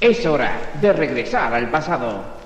Es 0.00 0.24
hora 0.24 0.72
de 0.80 0.94
regresar 0.94 1.52
al 1.52 1.70
pasado. 1.70 2.40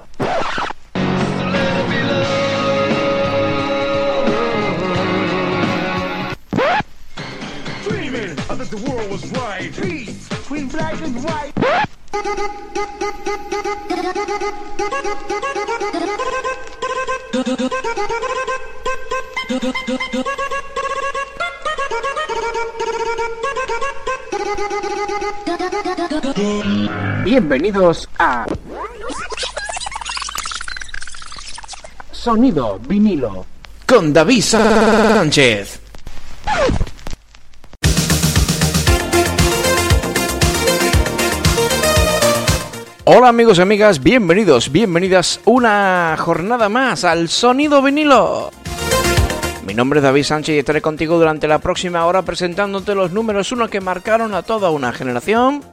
Bienvenidos 27.34 28.08
a 28.16 28.46
Sonido 32.12 32.78
vinilo 32.78 33.44
con 33.88 34.12
David 34.12 34.40
Sánchez. 34.40 35.80
Hola 43.02 43.30
amigos 43.30 43.58
y 43.58 43.62
amigas, 43.62 44.00
bienvenidos, 44.00 44.70
bienvenidas 44.70 45.40
una 45.44 46.14
jornada 46.16 46.68
más 46.68 47.02
al 47.02 47.28
Sonido 47.28 47.82
vinilo. 47.82 48.52
Mi 49.66 49.74
nombre 49.74 49.98
es 49.98 50.04
David 50.04 50.22
Sánchez 50.22 50.54
y 50.54 50.58
estaré 50.60 50.80
contigo 50.80 51.18
durante 51.18 51.48
la 51.48 51.58
próxima 51.58 52.06
hora 52.06 52.22
presentándote 52.22 52.94
los 52.94 53.10
números 53.10 53.50
uno 53.50 53.66
que 53.66 53.80
marcaron 53.80 54.36
a 54.36 54.42
toda 54.42 54.70
una 54.70 54.92
generación 54.92 55.64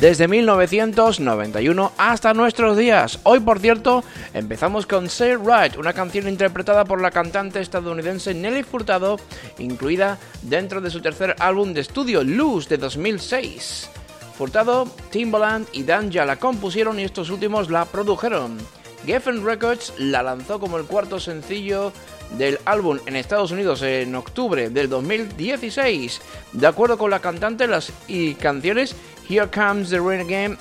desde 0.00 0.28
1991 0.28 1.92
hasta 1.96 2.34
nuestros 2.34 2.76
días. 2.76 3.18
Hoy, 3.22 3.40
por 3.40 3.60
cierto, 3.60 4.04
empezamos 4.34 4.86
con 4.86 5.08
Say 5.08 5.36
Right, 5.36 5.76
una 5.78 5.92
canción 5.92 6.28
interpretada 6.28 6.84
por 6.84 7.00
la 7.00 7.10
cantante 7.10 7.60
estadounidense 7.60 8.34
Nelly 8.34 8.62
Furtado, 8.62 9.18
incluida 9.58 10.18
dentro 10.42 10.80
de 10.80 10.90
su 10.90 11.00
tercer 11.00 11.34
álbum 11.38 11.72
de 11.72 11.80
estudio, 11.80 12.22
Luz, 12.22 12.68
de 12.68 12.76
2006. 12.76 13.88
Furtado, 14.36 14.86
Timbaland 15.10 15.66
y 15.72 15.82
Danja 15.84 16.26
la 16.26 16.36
compusieron 16.36 17.00
y 17.00 17.04
estos 17.04 17.30
últimos 17.30 17.70
la 17.70 17.86
produjeron. 17.86 18.58
Geffen 19.06 19.44
Records 19.44 19.94
la 19.98 20.22
lanzó 20.22 20.58
como 20.58 20.78
el 20.78 20.84
cuarto 20.84 21.20
sencillo 21.20 21.92
del 22.36 22.58
álbum 22.64 22.98
en 23.06 23.14
Estados 23.14 23.52
Unidos 23.52 23.82
en 23.82 24.14
octubre 24.14 24.68
del 24.68 24.88
2016. 24.88 26.20
De 26.52 26.66
acuerdo 26.66 26.98
con 26.98 27.10
la 27.10 27.20
cantante, 27.20 27.68
las 27.68 27.92
canciones 28.40 28.96
Here 29.28 29.48
Comes 29.48 29.90
the 29.90 30.00
Rain 30.00 30.20
Again 30.20 30.56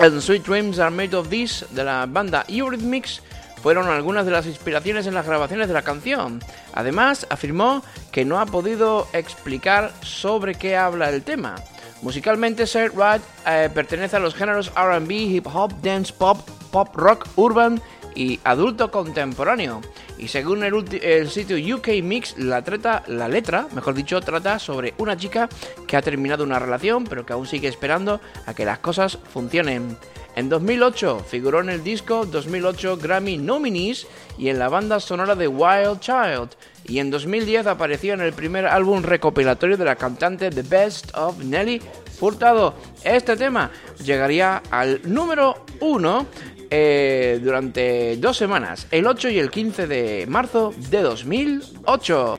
and 0.00 0.22
Sweet 0.22 0.44
Dreams 0.44 0.78
Are 0.78 0.90
Made 0.90 1.14
of 1.14 1.30
This 1.30 1.64
de 1.74 1.82
la 1.82 2.06
banda 2.06 2.44
Eurythmics 2.48 3.20
fueron 3.60 3.88
algunas 3.88 4.24
de 4.24 4.30
las 4.30 4.46
inspiraciones 4.46 5.06
en 5.08 5.14
las 5.14 5.26
grabaciones 5.26 5.66
de 5.66 5.74
la 5.74 5.82
canción. 5.82 6.40
Además, 6.74 7.26
afirmó 7.28 7.82
que 8.12 8.24
no 8.24 8.38
ha 8.38 8.46
podido 8.46 9.08
explicar 9.12 9.92
sobre 10.02 10.54
qué 10.54 10.76
habla 10.76 11.10
el 11.10 11.24
tema. 11.24 11.56
Musicalmente, 12.02 12.68
Sir 12.68 12.92
Right 12.94 13.22
eh, 13.46 13.68
pertenece 13.74 14.14
a 14.14 14.20
los 14.20 14.34
géneros 14.34 14.72
RB, 14.76 15.10
hip 15.10 15.46
hop, 15.52 15.72
dance 15.82 16.12
pop, 16.12 16.38
pop 16.70 16.94
rock, 16.94 17.26
urban 17.34 17.82
y 18.14 18.38
adulto 18.44 18.92
contemporáneo. 18.92 19.80
Y 20.18 20.28
según 20.28 20.64
el, 20.64 21.30
sitio 21.30 21.76
UK 21.76 22.02
Mix, 22.02 22.36
la, 22.38 22.62
la 23.06 23.28
letra, 23.28 23.68
mejor 23.72 23.94
dicho, 23.94 24.20
trata 24.20 24.58
sobre 24.58 24.94
una 24.98 25.16
chica 25.16 25.48
que 25.86 25.96
ha 25.96 26.02
terminado 26.02 26.44
una 26.44 26.58
relación 26.58 27.04
pero 27.04 27.24
que 27.24 27.32
aún 27.32 27.46
sigue 27.46 27.68
esperando 27.68 28.20
a 28.46 28.54
que 28.54 28.64
las 28.64 28.80
cosas 28.80 29.18
funcionen. 29.32 29.96
En 30.38 30.48
2008 30.48 31.24
figuró 31.28 31.60
en 31.60 31.68
el 31.68 31.82
disco 31.82 32.24
2008 32.24 32.98
Grammy 32.98 33.38
Nominees 33.38 34.06
y 34.38 34.48
en 34.48 34.60
la 34.60 34.68
banda 34.68 35.00
sonora 35.00 35.34
de 35.34 35.48
Wild 35.48 35.98
Child. 35.98 36.50
Y 36.84 37.00
en 37.00 37.10
2010 37.10 37.66
apareció 37.66 38.14
en 38.14 38.20
el 38.20 38.32
primer 38.32 38.66
álbum 38.66 39.02
recopilatorio 39.02 39.76
de 39.76 39.84
la 39.84 39.96
cantante 39.96 40.50
The 40.50 40.62
Best 40.62 41.16
of 41.16 41.38
Nelly 41.38 41.82
Furtado. 42.18 42.74
Este 43.02 43.36
tema 43.36 43.70
llegaría 44.04 44.62
al 44.70 45.00
número 45.04 45.64
1 45.80 46.26
eh, 46.70 47.40
durante 47.42 48.16
dos 48.16 48.36
semanas, 48.36 48.86
el 48.90 49.06
8 49.06 49.30
y 49.30 49.38
el 49.38 49.50
15 49.50 49.86
de 49.86 50.26
marzo 50.28 50.74
de 50.90 51.02
2008. 51.02 52.38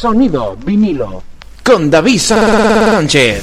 Sonido 0.00 0.56
vinilo. 0.56 1.22
Con 1.62 1.90
David 1.90 2.18
Sánchez. 2.18 3.42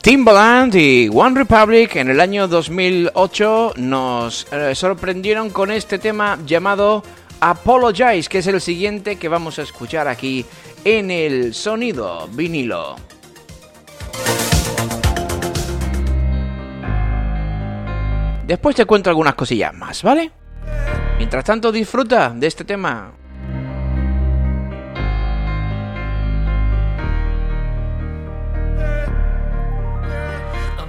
Timbaland 0.00 0.74
y 0.76 1.10
One 1.12 1.38
Republic 1.38 1.96
en 1.96 2.08
el 2.08 2.20
año 2.20 2.48
2008 2.48 3.74
nos 3.76 4.50
eh, 4.50 4.74
sorprendieron 4.74 5.50
con 5.50 5.70
este 5.70 5.98
tema 5.98 6.38
llamado 6.46 7.02
Apologize, 7.40 8.30
que 8.30 8.38
es 8.38 8.46
el 8.46 8.62
siguiente 8.62 9.16
que 9.16 9.28
vamos 9.28 9.58
a 9.58 9.62
escuchar 9.62 10.08
aquí 10.08 10.46
en 10.86 11.10
el 11.10 11.52
sonido 11.52 12.30
vinilo. 12.32 12.96
Después 18.48 18.74
te 18.74 18.86
cuento 18.86 19.10
algunas 19.10 19.34
cosillas 19.34 19.74
más, 19.74 20.02
¿vale? 20.02 20.30
Mientras 21.18 21.44
tanto, 21.44 21.70
disfruta 21.70 22.30
de 22.34 22.46
este 22.46 22.64
tema. 22.64 23.12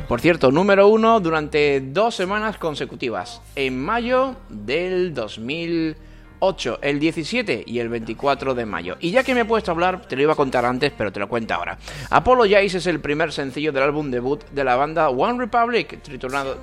Por 0.07 0.21
cierto, 0.21 0.53
número 0.53 0.87
uno 0.87 1.19
durante 1.19 1.81
dos 1.81 2.15
semanas 2.15 2.57
consecutivas, 2.57 3.41
en 3.57 3.77
mayo 3.77 4.37
del 4.47 5.13
2000. 5.13 5.97
8, 6.39 6.79
el 6.81 6.99
17 6.99 7.63
y 7.65 7.79
el 7.79 7.89
24 7.89 8.55
de 8.55 8.65
mayo. 8.65 8.97
Y 8.99 9.11
ya 9.11 9.23
que 9.23 9.33
me 9.33 9.41
he 9.41 9.45
puesto 9.45 9.71
a 9.71 9.73
hablar, 9.73 10.07
te 10.07 10.15
lo 10.15 10.23
iba 10.23 10.33
a 10.33 10.35
contar 10.35 10.65
antes, 10.65 10.91
pero 10.97 11.11
te 11.11 11.19
lo 11.19 11.27
cuento 11.27 11.53
ahora. 11.53 11.77
Apollo 12.09 12.43
Jace 12.43 12.77
es 12.77 12.87
el 12.87 12.99
primer 12.99 13.31
sencillo 13.31 13.71
del 13.71 13.83
álbum 13.83 14.09
debut 14.11 14.43
de 14.51 14.63
la 14.63 14.75
banda 14.75 15.09
One 15.09 15.39
Republic, 15.39 16.01
titulado, 16.01 16.57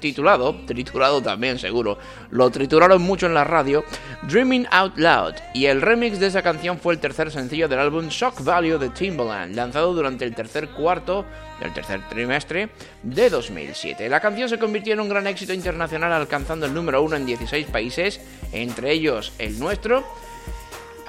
titulado, 0.00 0.54
triturado 0.66 1.22
también 1.22 1.58
seguro, 1.58 1.98
lo 2.30 2.50
trituraron 2.50 3.02
mucho 3.02 3.26
en 3.26 3.34
la 3.34 3.44
radio, 3.44 3.84
Dreaming 4.22 4.66
Out 4.70 4.98
Loud. 4.98 5.34
Y 5.54 5.66
el 5.66 5.80
remix 5.80 6.18
de 6.20 6.26
esa 6.26 6.42
canción 6.42 6.78
fue 6.78 6.94
el 6.94 7.00
tercer 7.00 7.30
sencillo 7.30 7.68
del 7.68 7.78
álbum 7.78 8.08
Shock 8.08 8.42
Value 8.44 8.78
de 8.78 8.90
Timbaland, 8.90 9.54
lanzado 9.54 9.94
durante 9.94 10.24
el 10.24 10.34
tercer 10.34 10.68
cuarto 10.70 11.24
del 11.60 11.72
tercer 11.72 12.00
trimestre 12.08 12.70
de 13.02 13.30
2007. 13.30 14.08
La 14.08 14.20
canción 14.20 14.48
se 14.48 14.58
convirtió 14.58 14.94
en 14.94 15.00
un 15.00 15.08
gran 15.08 15.26
éxito 15.26 15.52
internacional 15.52 16.12
alcanzando 16.12 16.66
el 16.66 16.74
número 16.74 17.02
uno 17.02 17.16
en 17.16 17.26
16 17.26 17.66
países, 17.66 18.20
entre 18.52 18.92
ellos 18.92 19.32
el 19.38 19.58
nuestro, 19.58 20.04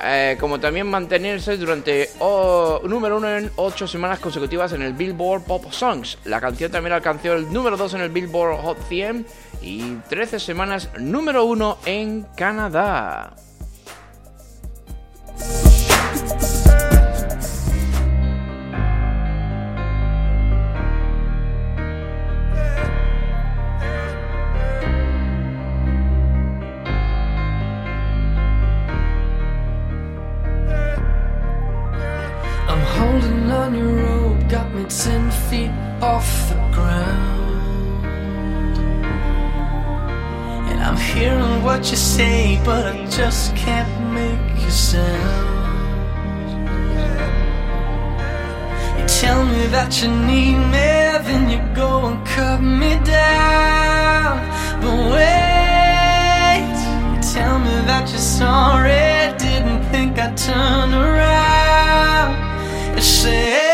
eh, 0.04 0.38
como 0.40 0.60
también 0.60 0.88
mantenerse 0.88 1.58
durante 1.58 2.10
número 2.84 3.18
uno 3.18 3.30
en 3.30 3.52
8 3.56 3.88
semanas 3.88 4.20
consecutivas 4.20 4.74
en 4.74 4.82
el 4.82 4.94
Billboard 4.94 5.44
Pop 5.44 5.72
Songs. 5.72 6.18
La 6.26 6.42
canción 6.42 6.72
también 6.72 6.94
alcanzó 6.94 7.34
el 7.34 7.52
número 7.52 7.78
2 7.78 7.94
en 7.94 8.02
el 8.02 8.10
Billboard 8.10 8.62
Hot 8.62 8.78
100 8.90 9.26
y 9.62 9.96
13 10.10 10.40
semanas 10.40 10.90
número 11.00 11.46
uno 11.46 11.78
en 11.86 12.24
Canadá. 12.36 13.36
But 42.66 42.86
I 42.86 43.06
just 43.08 43.56
can't 43.56 44.14
make 44.14 44.40
a 44.66 44.72
sound. 44.72 45.54
You 48.98 49.06
tell 49.06 49.46
me 49.46 49.68
that 49.68 50.02
you 50.02 50.10
need 50.10 50.58
me, 50.72 50.90
then 51.28 51.50
you 51.50 51.60
go 51.76 52.06
and 52.08 52.26
cut 52.26 52.62
me 52.62 52.92
down. 53.04 54.40
But 54.82 54.98
wait, 55.12 56.76
you 57.12 57.22
tell 57.34 57.60
me 57.60 57.76
that 57.90 58.10
you're 58.10 58.30
sorry, 58.40 59.36
didn't 59.38 59.84
think 59.92 60.18
I'd 60.18 60.38
turn 60.38 60.94
around. 60.94 62.32
You 62.96 63.02
say, 63.02 63.73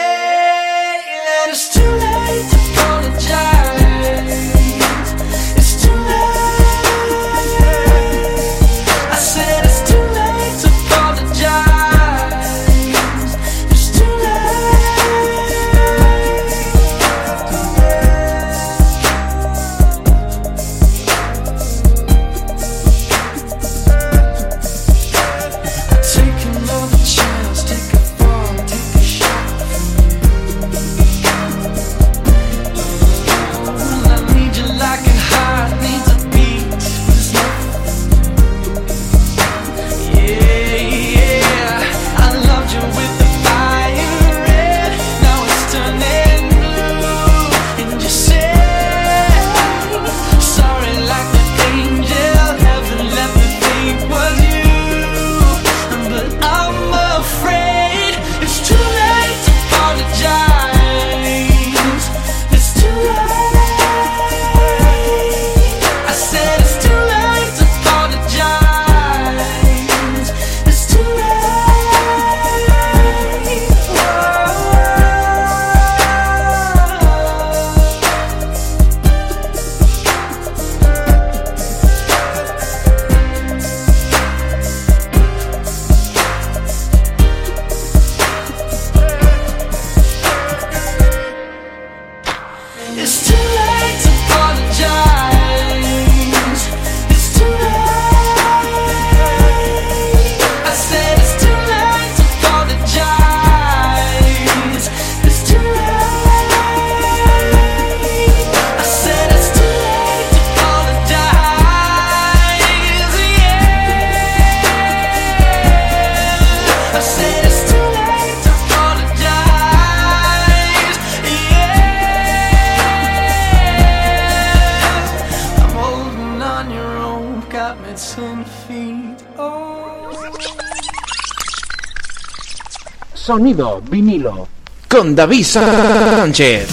Sonido 133.29 133.79
vinilo. 133.87 134.47
Con 134.89 135.15
David 135.15 135.43
Sánchez. 135.43 136.67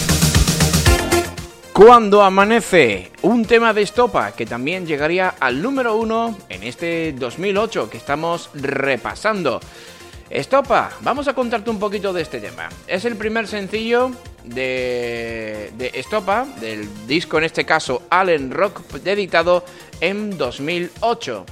Cuando 1.70 2.22
amanece, 2.22 3.12
un 3.20 3.44
tema 3.44 3.74
de 3.74 3.82
estopa 3.82 4.32
que 4.32 4.46
también 4.46 4.86
llegaría 4.86 5.34
al 5.38 5.60
número 5.60 5.94
uno 5.98 6.34
en 6.48 6.62
este 6.62 7.12
2008 7.12 7.90
que 7.90 7.98
estamos 7.98 8.48
repasando. 8.54 9.60
Estopa, 10.30 10.92
vamos 11.02 11.28
a 11.28 11.34
contarte 11.34 11.68
un 11.68 11.78
poquito 11.78 12.14
de 12.14 12.22
este 12.22 12.40
tema. 12.40 12.70
Es 12.86 13.04
el 13.04 13.16
primer 13.16 13.46
sencillo 13.46 14.12
de, 14.42 15.72
de 15.76 15.90
Estopa, 15.92 16.46
del 16.58 16.88
disco 17.06 17.36
en 17.36 17.44
este 17.44 17.66
caso 17.66 18.04
Allen 18.08 18.50
Rock, 18.50 18.80
editado 19.04 19.62
en 20.00 20.38
2008. 20.38 21.44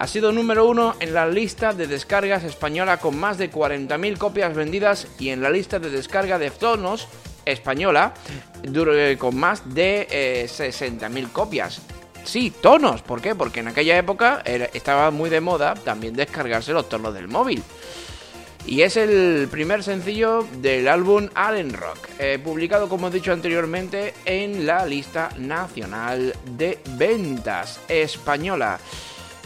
Ha 0.00 0.06
sido 0.06 0.32
número 0.32 0.66
uno 0.66 0.94
en 0.98 1.12
la 1.12 1.26
lista 1.26 1.74
de 1.74 1.86
descargas 1.86 2.42
española 2.44 2.96
con 2.96 3.18
más 3.18 3.36
de 3.36 3.50
40.000 3.50 4.16
copias 4.16 4.54
vendidas 4.56 5.06
y 5.18 5.28
en 5.28 5.42
la 5.42 5.50
lista 5.50 5.78
de 5.78 5.90
descarga 5.90 6.38
de 6.38 6.50
tonos 6.50 7.06
española 7.44 8.14
con 9.18 9.36
más 9.36 9.74
de 9.74 10.46
60.000 10.48 11.18
eh, 11.18 11.26
copias. 11.30 11.82
Sí, 12.24 12.50
tonos. 12.62 13.02
¿Por 13.02 13.20
qué? 13.20 13.34
Porque 13.34 13.60
en 13.60 13.68
aquella 13.68 13.98
época 13.98 14.42
estaba 14.72 15.10
muy 15.10 15.28
de 15.28 15.42
moda 15.42 15.74
también 15.74 16.16
descargarse 16.16 16.72
los 16.72 16.88
tonos 16.88 17.12
del 17.12 17.28
móvil. 17.28 17.62
Y 18.64 18.80
es 18.80 18.96
el 18.96 19.48
primer 19.50 19.82
sencillo 19.82 20.46
del 20.62 20.88
álbum 20.88 21.28
Allen 21.34 21.74
Rock, 21.74 22.08
eh, 22.18 22.38
publicado 22.42 22.88
como 22.88 23.08
he 23.08 23.10
dicho 23.10 23.32
anteriormente 23.32 24.14
en 24.24 24.64
la 24.64 24.86
lista 24.86 25.28
nacional 25.36 26.34
de 26.56 26.78
ventas 26.96 27.80
española. 27.88 28.80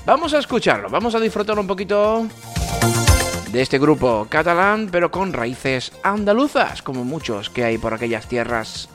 Vamos 0.06 0.34
a 0.34 0.38
escucharlo, 0.38 0.90
vamos 0.90 1.14
a 1.14 1.20
disfrutar 1.20 1.58
un 1.58 1.66
poquito 1.66 2.26
de 3.50 3.62
este 3.62 3.78
grupo 3.78 4.26
catalán, 4.28 4.90
pero 4.92 5.10
con 5.10 5.32
raíces 5.32 5.92
andaluzas, 6.02 6.82
como 6.82 7.04
muchos 7.04 7.48
que 7.48 7.64
hay 7.64 7.78
por 7.78 7.94
aquellas 7.94 8.26
tierras. 8.26 8.90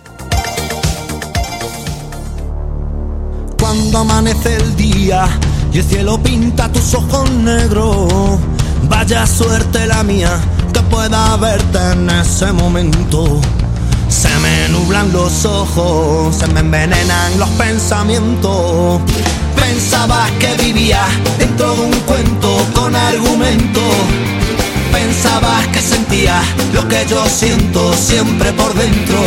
Cuando 3.59 3.97
amanece 3.97 4.57
el 4.57 4.75
día 4.75 5.27
y 5.73 5.79
el 5.79 5.83
cielo 5.83 6.21
pinta 6.21 6.71
tus 6.71 6.93
ojos 6.93 7.31
negros, 7.31 8.39
vaya 8.87 9.25
suerte 9.25 9.87
la 9.87 10.03
mía 10.03 10.39
que 10.71 10.81
pueda 10.81 11.35
verte 11.37 11.91
en 11.93 12.07
ese 12.07 12.53
momento. 12.53 13.41
Se 14.09 14.29
me 14.39 14.69
nublan 14.69 15.11
los 15.13 15.45
ojos, 15.45 16.35
se 16.35 16.47
me 16.47 16.59
envenenan 16.59 17.39
los 17.39 17.49
pensamientos 17.51 19.01
Pensabas 19.69 20.31
que 20.39 20.53
vivía 20.63 21.05
dentro 21.37 21.73
de 21.75 21.81
un 21.81 21.99
cuento 22.01 22.57
con 22.73 22.95
argumento. 22.95 23.81
Pensabas 24.91 25.67
que 25.67 25.79
sentía 25.79 26.41
lo 26.73 26.87
que 26.87 27.05
yo 27.07 27.23
siento 27.27 27.93
siempre 27.93 28.51
por 28.53 28.73
dentro. 28.73 29.23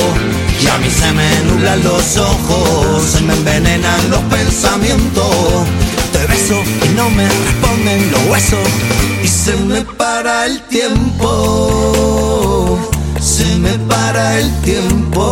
Y 0.61 0.67
a 0.67 0.79
mí 0.79 0.91
se 0.91 1.12
me 1.12 1.29
nublan 1.47 1.83
los 1.85 2.17
ojos, 2.17 3.05
se 3.05 3.21
me 3.23 3.35
envenenan 3.35 4.11
los 4.11 4.21
pensamientos. 4.23 5.67
Te 6.12 6.27
beso 6.27 6.61
y 6.85 6.89
no 6.97 7.09
me 7.11 7.29
responden 7.29 8.11
los 8.11 8.25
huesos. 8.27 8.69
Y 9.23 9.29
se 9.29 9.57
me 9.57 9.83
para 9.83 10.47
el 10.47 10.61
tiempo. 10.62 12.32
Me 13.62 13.78
para 13.88 14.38
el 14.38 14.50
tiempo. 14.62 15.23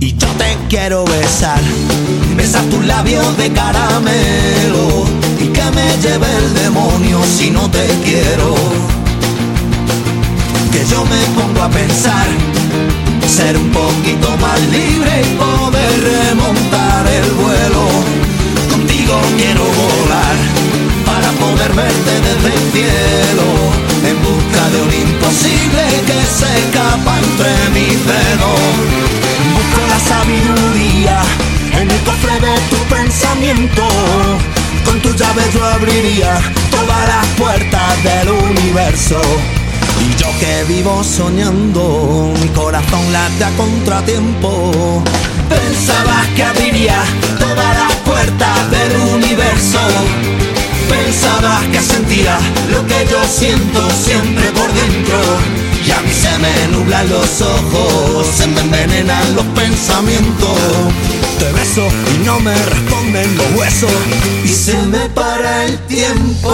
Y 0.00 0.16
yo 0.16 0.28
te 0.38 0.56
quiero 0.68 1.04
besar 1.04 1.60
Besar 2.36 2.64
tus 2.66 2.84
labios 2.84 3.36
de 3.38 3.50
caramelo 3.52 5.04
y 5.40 5.48
que 5.48 5.64
me 5.72 5.96
lleve 6.02 6.26
el 6.36 6.54
demonio 6.54 7.20
si 7.24 7.50
no 7.50 7.68
te 7.70 7.86
quiero. 8.04 8.54
Que 10.70 10.84
yo 10.90 11.04
me 11.04 11.24
pongo 11.34 11.62
a 11.62 11.70
pensar 11.70 12.26
ser 13.26 13.56
un 13.56 13.70
poquito 13.70 14.36
más 14.38 14.60
libre 14.68 15.22
y 15.22 15.34
poder 15.36 16.05
Y 38.96 40.16
yo 40.16 40.26
que 40.40 40.64
vivo 40.72 41.04
soñando, 41.04 42.32
mi 42.40 42.48
corazón 42.48 43.12
late 43.12 43.44
a 43.44 43.50
contratiempo. 43.50 45.02
Pensabas 45.50 46.26
que 46.34 46.42
abriría 46.42 47.04
todas 47.38 47.76
las 47.76 47.94
puertas 47.96 48.70
del 48.70 48.96
universo. 49.16 49.80
Pensabas 50.88 51.62
que 51.64 51.80
sentía 51.82 52.38
lo 52.70 52.86
que 52.86 53.06
yo 53.10 53.22
siento 53.28 53.86
siempre 53.90 54.50
por 54.52 54.72
dentro. 54.72 55.18
Y 55.86 55.90
a 55.90 56.00
mí 56.00 56.10
se 56.10 56.38
me 56.38 56.68
nublan 56.72 57.06
los 57.10 57.42
ojos, 57.42 58.26
se 58.34 58.46
me 58.46 58.62
envenenan 58.62 59.36
los 59.36 59.44
pensamientos. 59.48 60.58
Te 61.38 61.52
beso 61.52 61.86
y 62.14 62.24
no 62.24 62.40
me 62.40 62.54
responden 62.54 63.36
los 63.36 63.46
huesos. 63.56 63.92
Y 64.42 64.48
se 64.48 64.78
me 64.86 65.06
para 65.10 65.66
el 65.66 65.78
tiempo. 65.80 66.50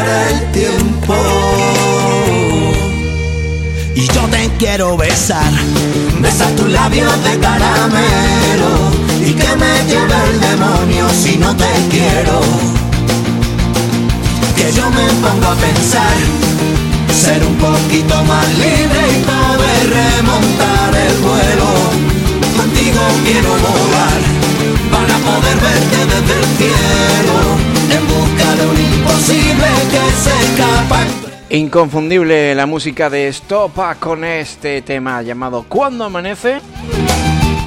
El 0.00 0.52
tiempo. 0.52 1.14
Y 3.94 4.06
yo 4.06 4.22
te 4.30 4.50
quiero 4.58 4.96
besar. 4.96 5.52
Besar 6.20 6.50
tus 6.52 6.70
labios 6.70 7.12
de 7.24 7.38
caramelo. 7.38 8.72
Y 9.20 9.34
que 9.34 9.56
me 9.56 9.72
lleve 9.86 10.16
el 10.30 10.40
demonio 10.40 11.08
si 11.10 11.36
no 11.36 11.54
te 11.56 11.70
quiero. 11.90 12.40
Que 14.56 14.72
yo 14.72 14.88
me 14.90 15.06
pongo 15.22 15.48
a 15.48 15.54
pensar. 15.56 16.16
Ser 17.12 17.44
un 17.44 17.56
poquito 17.56 18.24
más 18.24 18.48
libre 18.54 19.00
y 19.14 19.22
poder 19.24 19.90
remontar 19.90 20.96
el 21.06 21.16
vuelo 21.18 22.12
contigo 22.56 23.00
quiero 23.24 23.50
volar 23.50 24.20
para 24.90 25.14
poder 25.18 25.56
verte 25.60 25.98
desde 26.06 26.34
el 26.40 26.46
cielo 26.58 27.51
Inconfundible 31.50 32.54
la 32.54 32.66
música 32.66 33.10
de 33.10 33.30
Stopa 33.32 33.94
con 33.96 34.24
este 34.24 34.80
tema 34.82 35.20
llamado 35.22 35.66
Cuando 35.68 36.04
amanece, 36.04 36.60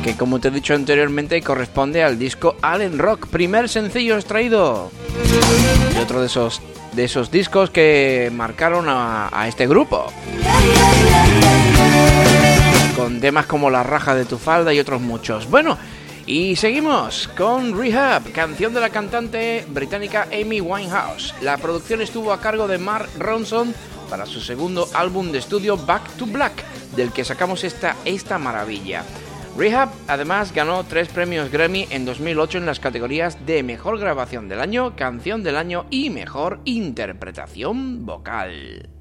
que 0.03 0.15
como 0.17 0.39
te 0.39 0.47
he 0.47 0.51
dicho 0.51 0.73
anteriormente 0.73 1.41
corresponde 1.41 2.03
al 2.03 2.17
disco 2.17 2.55
Allen 2.61 2.97
Rock, 2.97 3.27
primer 3.27 3.69
sencillo 3.69 4.15
extraído. 4.15 4.91
Y 5.95 5.99
otro 5.99 6.19
de 6.19 6.27
esos, 6.27 6.61
de 6.93 7.03
esos 7.03 7.29
discos 7.29 7.69
que 7.69 8.31
marcaron 8.33 8.89
a, 8.89 9.29
a 9.31 9.47
este 9.47 9.67
grupo 9.67 10.11
con 12.95 13.19
temas 13.19 13.45
como 13.45 13.69
La 13.69 13.83
raja 13.83 14.15
de 14.15 14.25
tu 14.25 14.37
falda 14.37 14.73
y 14.73 14.79
otros 14.79 15.01
muchos. 15.01 15.49
Bueno, 15.49 15.77
y 16.27 16.55
seguimos 16.55 17.27
con 17.37 17.77
Rehab, 17.77 18.31
canción 18.31 18.73
de 18.73 18.79
la 18.79 18.89
cantante 18.89 19.65
británica 19.69 20.27
Amy 20.33 20.59
Winehouse. 20.59 21.35
La 21.41 21.57
producción 21.57 22.01
estuvo 22.01 22.33
a 22.33 22.41
cargo 22.41 22.67
de 22.67 22.79
Mark 22.79 23.09
Ronson 23.19 23.75
para 24.09 24.25
su 24.25 24.41
segundo 24.41 24.87
álbum 24.93 25.31
de 25.31 25.37
estudio 25.37 25.77
Back 25.77 26.17
to 26.17 26.25
Black, 26.25 26.63
del 26.95 27.11
que 27.11 27.23
sacamos 27.23 27.63
esta, 27.63 27.95
esta 28.05 28.39
maravilla. 28.39 29.03
Rehab 29.55 29.89
además 30.07 30.51
ganó 30.51 30.83
tres 30.83 31.09
premios 31.09 31.51
Grammy 31.51 31.87
en 31.91 32.05
2008 32.05 32.57
en 32.57 32.65
las 32.65 32.79
categorías 32.79 33.45
de 33.45 33.61
Mejor 33.63 33.99
Grabación 33.99 34.49
del 34.49 34.61
Año, 34.61 34.95
Canción 34.95 35.43
del 35.43 35.55
Año 35.57 35.85
y 35.91 36.09
Mejor 36.09 36.59
Interpretación 36.65 38.05
Vocal. 38.05 38.94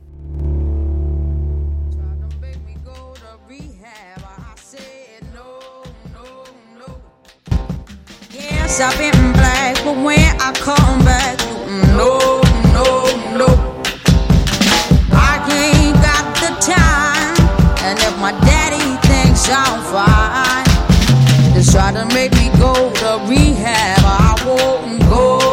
Yes, 8.66 8.80
I've 8.80 8.96
been 8.96 9.32
black, 9.34 9.76
but 9.84 9.94
when 10.02 10.40
I 10.40 10.50
come 10.54 11.04
back, 11.04 11.38
no, 12.00 12.40
no, 12.72 13.04
no. 13.36 13.48
I 15.12 15.36
ain't 15.52 15.94
got 16.00 16.24
the 16.40 16.50
time, 16.64 17.36
and 17.84 17.98
if 17.98 18.18
my 18.18 18.32
daddy 18.40 18.96
thinks 19.06 19.50
I'm 19.50 19.82
fine, 19.92 20.64
just 21.52 21.72
try 21.72 21.92
to 21.92 22.06
make 22.14 22.32
me 22.32 22.48
go 22.58 22.72
to 22.72 23.20
rehab. 23.28 24.00
I 24.02 24.34
won't 24.46 25.00
go. 25.10 25.43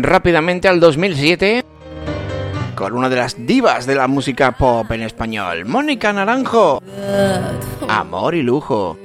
Rápidamente 0.00 0.68
al 0.68 0.80
2007 0.80 1.62
con 2.74 2.94
una 2.94 3.10
de 3.10 3.16
las 3.16 3.46
divas 3.46 3.84
de 3.84 3.94
la 3.94 4.08
música 4.08 4.52
pop 4.52 4.90
en 4.90 5.02
español, 5.02 5.66
Mónica 5.66 6.14
Naranjo. 6.14 6.82
Amor 7.86 8.34
y 8.34 8.42
lujo. 8.42 8.96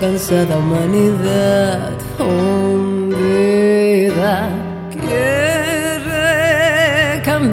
Cansada 0.00 0.58
humanidad 0.58 1.96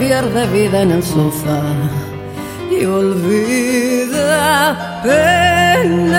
quiere 0.06 0.20
cambiar 0.20 0.26
de 0.32 0.46
vida 0.52 0.82
en 0.82 0.90
el 0.92 1.02
sofá 1.02 1.62
y 2.70 2.84
olvida 2.84 4.22
penas 5.02 6.10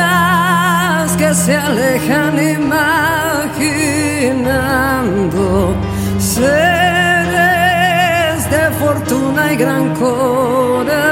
que 1.18 1.34
se 1.34 1.56
alejan 1.56 2.38
imaginando 2.62 3.76
seres 6.20 7.30
de 8.50 8.72
fortuna 8.80 9.54
y 9.54 9.56
gran 9.56 9.96
corazón. 9.96 11.08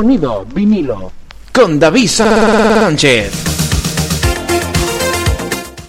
Sonido 0.00 0.46
vinilo. 0.54 1.12
con 1.52 1.78
David 1.78 2.08
Sánchez. 2.08 3.32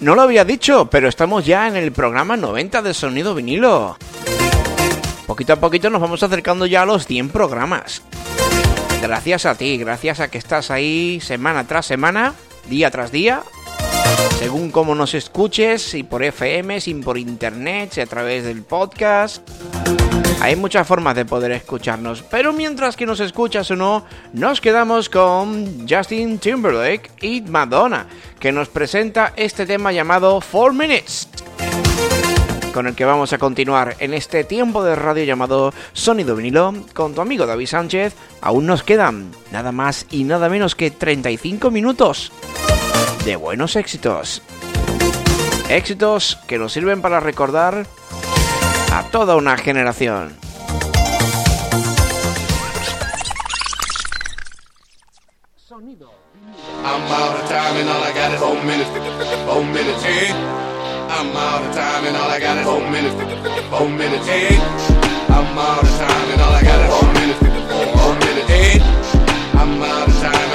No 0.02 0.16
lo 0.16 0.24
había 0.24 0.44
dicho, 0.44 0.90
pero 0.90 1.08
estamos 1.08 1.46
ya 1.46 1.70
en 1.70 1.78
el 1.78 1.94
programa 1.94 2.36
90 2.36 2.82
de 2.82 2.94
Sonido 2.94 3.34
Vinilo. 3.34 3.96
Poquito 5.26 5.54
a 5.54 5.56
poquito 5.56 5.90
nos 5.90 6.02
vamos 6.02 6.22
acercando 6.24 6.66
ya 6.66 6.82
a 6.82 6.86
los 6.86 7.08
100 7.08 7.30
programas. 7.30 8.02
Gracias 9.02 9.46
a 9.46 9.56
ti, 9.56 9.78
gracias 9.78 10.20
a 10.20 10.30
que 10.30 10.40
estás 10.40 10.72
ahí 10.72 11.22
semana 11.22 11.66
tras 11.66 11.86
semana, 11.86 12.34
día 12.70 12.92
tras 12.92 13.14
día, 13.14 13.44
según 14.40 14.72
cómo 14.72 14.94
nos 14.94 15.14
escuches, 15.14 15.82
si 15.82 16.04
por 16.04 16.22
FM, 16.22 16.82
si 16.82 16.96
por 16.96 17.18
internet, 17.18 17.92
si 17.94 18.02
a 18.02 18.08
través 18.08 18.44
del 18.44 18.64
podcast. 18.64 19.42
Hay 20.42 20.56
muchas 20.56 20.88
formas 20.88 21.16
de 21.16 21.24
poder 21.24 21.52
escucharnos, 21.52 22.24
pero 22.24 22.52
mientras 22.52 22.96
que 22.96 23.06
nos 23.06 23.20
escuchas 23.20 23.70
o 23.70 23.76
no, 23.76 24.06
nos 24.34 24.60
quedamos 24.60 25.08
con 25.08 25.88
Justin 25.88 26.40
Timberlake 26.40 27.12
y 27.22 27.42
Madonna, 27.42 28.08
que 28.40 28.52
nos 28.52 28.68
presenta 28.68 29.34
este 29.36 29.68
tema 29.68 29.92
llamado 29.92 30.42
4 30.52 30.74
Minutes, 30.74 31.30
con 32.74 32.88
el 32.88 32.96
que 32.96 33.06
vamos 33.06 33.34
a 33.34 33.38
continuar 33.38 33.96
en 34.00 34.16
este 34.16 34.44
tiempo 34.44 34.84
de 34.84 34.96
radio 34.96 35.24
llamado 35.24 35.74
Sonido 35.94 36.36
Vinilo 36.36 36.74
con 36.94 37.14
tu 37.14 37.22
amigo 37.22 37.46
David 37.46 37.68
Sánchez. 37.68 38.16
Aún 38.42 38.66
nos 38.66 38.82
quedan 38.82 39.32
nada 39.52 39.72
más 39.72 40.08
y 40.10 40.24
nada 40.24 40.50
menos 40.50 40.74
que 40.74 40.90
35 40.90 41.70
minutos 41.70 42.32
de 43.26 43.36
buenos 43.36 43.76
éxitos. 43.76 44.42
Éxitos 45.70 46.40
que 46.48 46.58
nos 46.58 46.74
sirven 46.74 47.02
para 47.02 47.20
recordar 47.20 47.86
a 48.92 49.04
toda 49.04 49.36
una 49.36 49.58
generación. 49.58 50.36
Sonido. 55.56 56.12
I'm 56.84 57.02
out 57.04 57.40
of 57.40 57.48
time 57.48 57.78
and 57.78 57.90
all 57.90 58.04
I 58.04 58.12
got 58.14 58.34
is 58.34 58.40
four 58.40 58.62
minutes. 58.64 58.90
Four 59.48 59.64
minutes, 59.64 60.04
eh? 60.04 60.34
I'm 61.10 61.36
out 61.36 61.64
of 61.64 61.74
time 61.74 62.06
and 62.06 62.18
all 62.18 62.30
I 62.30 62.40
got 62.40 62.58
is 62.58 62.66
four 62.66 62.82
minutes. 62.90 63.16
Four 63.70 63.90
minutes, 63.90 64.28
eh? 64.28 64.60
I'm 65.30 65.58
out 65.58 65.84
of 65.84 65.90
time 65.90 66.32
and 66.32 66.42
all 66.42 66.52
I 66.52 66.62
got 66.62 66.82
is 66.82 66.90
four 66.92 67.14
minutes. 67.14 67.40
Four 67.96 68.14
minutes, 68.20 68.50
eh? 68.50 68.80
I'm 69.58 69.82
out 69.82 70.10
of 70.10 70.20
time. 70.20 70.51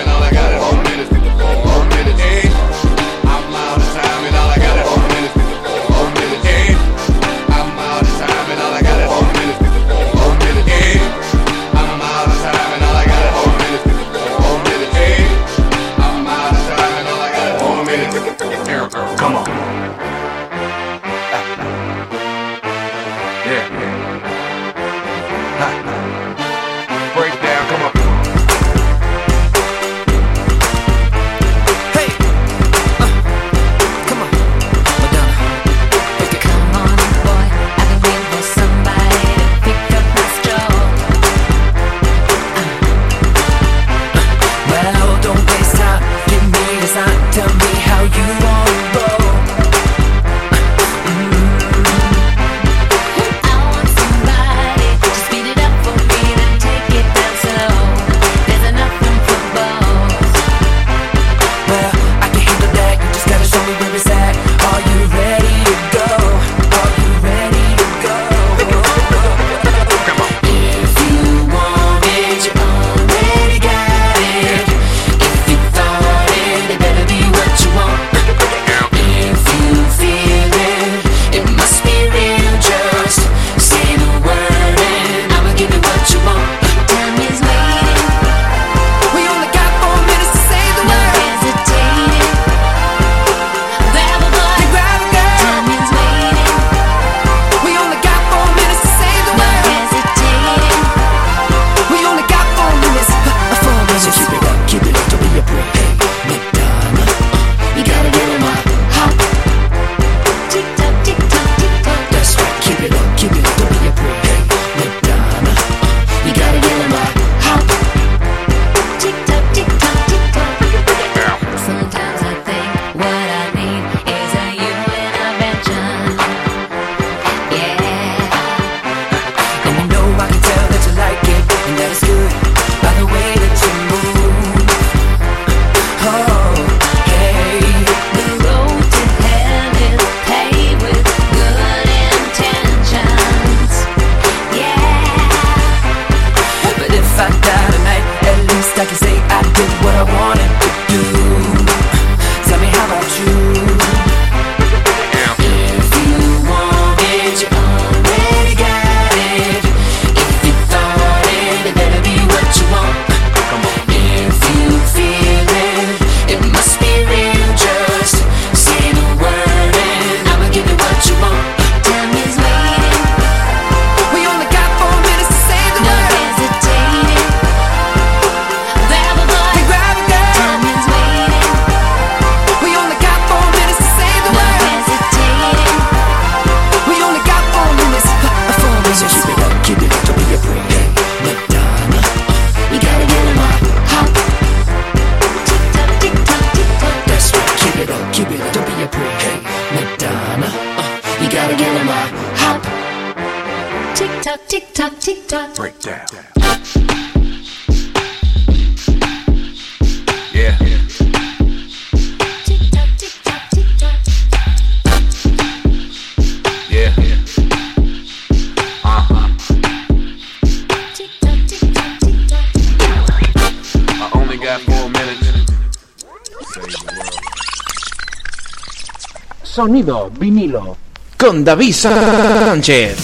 Con 231.18 231.44
David 231.44 231.72
Sánchez. 231.72 232.96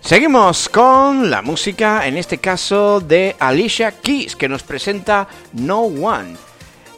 Seguimos 0.00 0.68
con 0.68 1.30
la 1.30 1.40
música, 1.42 2.06
en 2.06 2.16
este 2.16 2.38
caso 2.38 3.00
de 3.00 3.36
Alicia 3.38 3.92
Keys, 3.92 4.34
que 4.34 4.48
nos 4.48 4.64
presenta 4.64 5.28
No 5.52 5.82
One, 5.82 6.36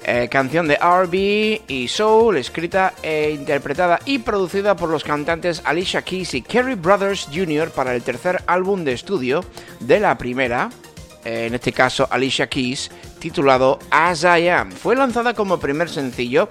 eh, 0.02 0.28
canción 0.30 0.66
de 0.66 0.76
RB 0.76 1.62
y 1.68 1.88
soul, 1.88 2.38
escrita 2.38 2.94
e 3.02 3.32
interpretada 3.32 4.00
y 4.06 4.20
producida 4.20 4.76
por 4.76 4.88
los 4.88 5.04
cantantes 5.04 5.60
Alicia 5.64 6.00
Keys 6.00 6.32
y 6.32 6.42
Kerry 6.42 6.74
Brothers 6.74 7.28
Jr. 7.30 7.70
para 7.70 7.94
el 7.94 8.02
tercer 8.02 8.42
álbum 8.46 8.82
de 8.84 8.94
estudio 8.94 9.44
de 9.80 10.00
la 10.00 10.16
primera, 10.16 10.70
eh, 11.24 11.46
en 11.48 11.54
este 11.54 11.72
caso 11.72 12.08
Alicia 12.10 12.46
Keys, 12.46 12.90
titulado 13.18 13.78
As 13.90 14.22
I 14.22 14.48
Am. 14.48 14.72
Fue 14.72 14.96
lanzada 14.96 15.34
como 15.34 15.60
primer 15.60 15.90
sencillo 15.90 16.48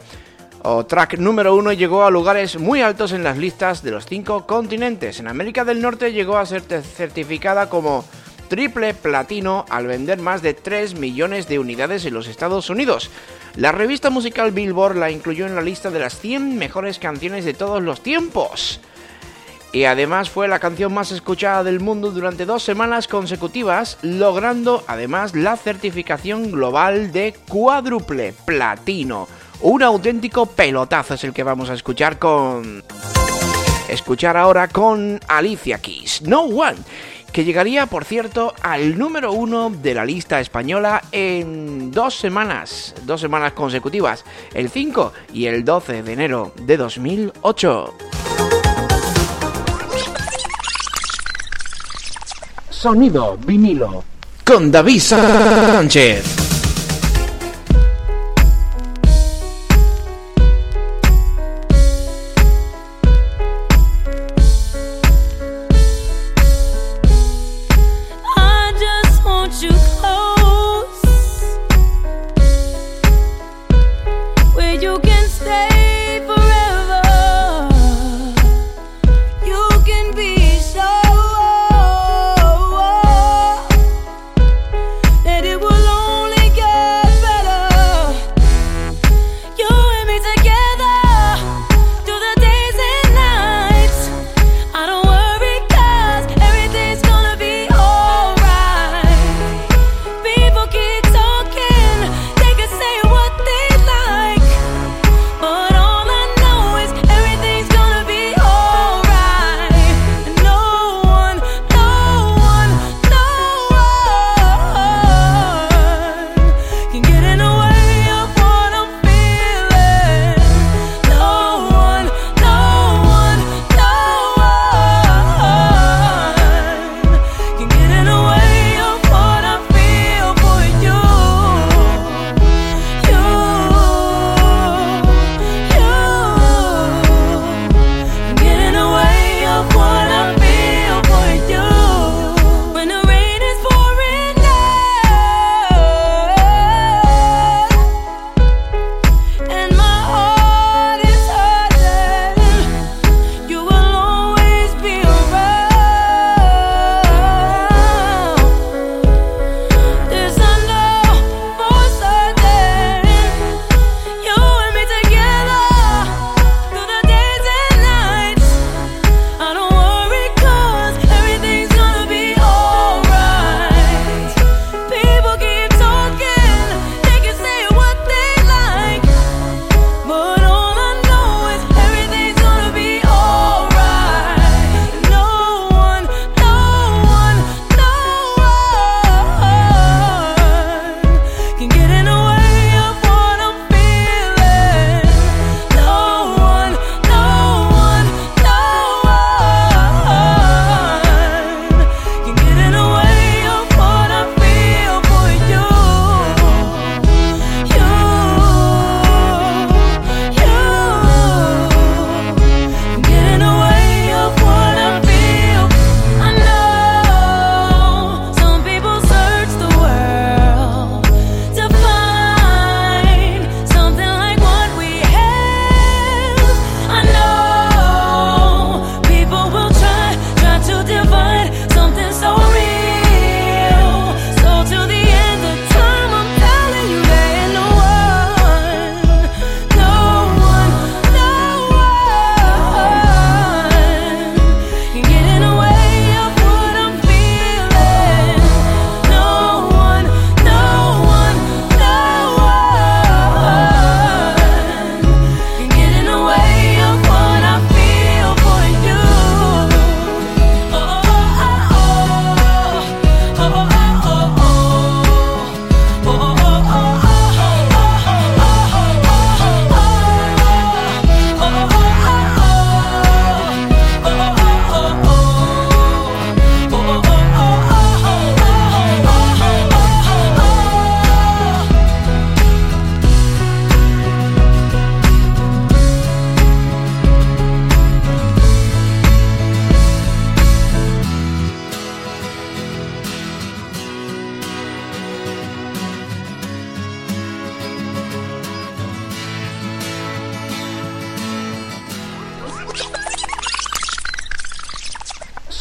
o 0.63 0.85
track 0.85 1.17
número 1.17 1.55
uno 1.55 1.73
llegó 1.73 2.03
a 2.03 2.11
lugares 2.11 2.57
muy 2.57 2.81
altos 2.81 3.11
en 3.11 3.23
las 3.23 3.37
listas 3.37 3.83
de 3.83 3.91
los 3.91 4.05
cinco 4.05 4.45
continentes. 4.45 5.19
En 5.19 5.27
América 5.27 5.65
del 5.65 5.81
Norte 5.81 6.13
llegó 6.13 6.37
a 6.37 6.45
ser 6.45 6.61
certificada 6.61 7.69
como 7.69 8.05
triple 8.47 8.93
platino 8.93 9.65
al 9.69 9.87
vender 9.87 10.19
más 10.19 10.41
de 10.41 10.53
3 10.53 10.95
millones 10.99 11.47
de 11.47 11.59
unidades 11.59 12.05
en 12.05 12.13
los 12.13 12.27
Estados 12.27 12.69
Unidos. 12.69 13.09
La 13.55 13.71
revista 13.71 14.09
musical 14.09 14.51
Billboard 14.51 14.97
la 14.97 15.11
incluyó 15.11 15.45
en 15.45 15.55
la 15.55 15.61
lista 15.61 15.89
de 15.91 15.99
las 15.99 16.19
100 16.19 16.57
mejores 16.57 16.99
canciones 16.99 17.45
de 17.45 17.53
todos 17.53 17.81
los 17.81 18.01
tiempos. 18.01 18.79
Y 19.73 19.83
además 19.83 20.29
fue 20.29 20.47
la 20.47 20.59
canción 20.59 20.93
más 20.93 21.11
escuchada 21.11 21.63
del 21.63 21.81
mundo 21.81 22.11
durante 22.11 22.45
dos 22.45 22.63
semanas 22.63 23.07
consecutivas, 23.07 23.97
logrando 24.01 24.83
además 24.87 25.35
la 25.35 25.57
certificación 25.57 26.51
global 26.51 27.11
de 27.11 27.35
cuádruple 27.47 28.33
platino. 28.45 29.27
Un 29.61 29.81
auténtico 29.81 30.45
pelotazo 30.45 31.15
es 31.15 31.23
el 31.23 31.33
que 31.33 31.43
vamos 31.43 31.69
a 31.69 31.73
escuchar 31.73 32.19
con... 32.19 32.83
Escuchar 33.89 34.37
ahora 34.37 34.67
con 34.67 35.19
Alicia 35.27 35.79
Keys, 35.79 36.21
No 36.23 36.41
One, 36.41 36.77
que 37.31 37.45
llegaría, 37.45 37.85
por 37.85 38.03
cierto, 38.03 38.53
al 38.61 38.97
número 38.97 39.31
uno 39.31 39.69
de 39.69 39.93
la 39.93 40.05
lista 40.05 40.39
española 40.41 41.01
en 41.11 41.91
dos 41.91 42.15
semanas, 42.15 42.93
dos 43.05 43.21
semanas 43.21 43.53
consecutivas, 43.53 44.25
el 44.53 44.69
5 44.69 45.13
y 45.33 45.45
el 45.45 45.63
12 45.63 46.03
de 46.03 46.13
enero 46.13 46.51
de 46.61 46.77
2008. 46.77 47.93
Sonido 52.69 53.37
vinilo. 53.37 54.03
Con 54.43 54.69
David 54.69 54.99
Sánchez. 54.99 56.46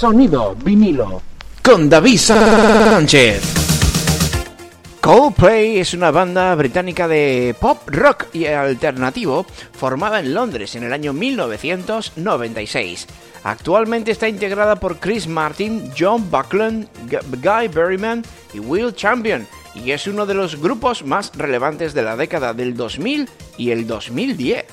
Sonido 0.07 0.55
vinilo. 0.63 1.21
Con 1.65 1.91
David 1.91 2.19
Sánchez. 2.19 3.43
Coldplay 5.01 5.81
es 5.81 5.95
una 5.95 6.13
banda 6.13 6.55
británica 6.55 7.09
de 7.09 7.57
pop, 7.61 7.81
rock 7.89 8.27
y 8.33 8.47
alternativo 8.47 9.45
formada 9.73 10.21
en 10.21 10.33
Londres 10.33 10.77
en 10.77 10.85
el 10.85 10.93
año 10.93 11.13
1996. 11.13 13.09
Actualmente 13.43 14.13
está 14.13 14.29
integrada 14.29 14.77
por 14.77 15.01
Chris 15.01 15.27
Martin, 15.27 15.91
John 15.99 16.31
Buckland, 16.31 16.87
Guy 17.11 17.67
Berryman 17.67 18.23
y 18.55 18.61
Will 18.61 18.95
Champion 18.95 19.45
y 19.75 19.91
es 19.91 20.07
uno 20.07 20.25
de 20.25 20.35
los 20.35 20.61
grupos 20.61 21.05
más 21.05 21.33
relevantes 21.35 21.95
de 21.95 22.03
la 22.03 22.17
década 22.17 22.55
del 22.55 22.77
2000 22.77 23.29
y 23.59 23.73
el 23.73 23.89
2010. 23.89 24.67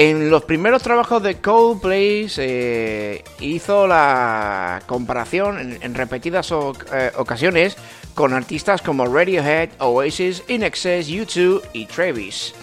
En 0.00 0.30
los 0.30 0.44
primeros 0.44 0.84
trabajos 0.84 1.20
de 1.24 1.40
Coldplay 1.40 2.28
se 2.28 3.24
hizo 3.40 3.88
la 3.88 4.80
comparación 4.86 5.76
en, 5.82 5.94
repetidas 5.96 6.52
eh, 6.52 7.10
ocasiones 7.16 7.76
con 8.14 8.32
artistas 8.32 8.80
como 8.80 9.06
Radiohead, 9.06 9.70
Oasis, 9.80 10.44
INXS, 10.46 11.08
U2 11.10 11.62
y 11.72 11.86
Travis. 11.86 12.54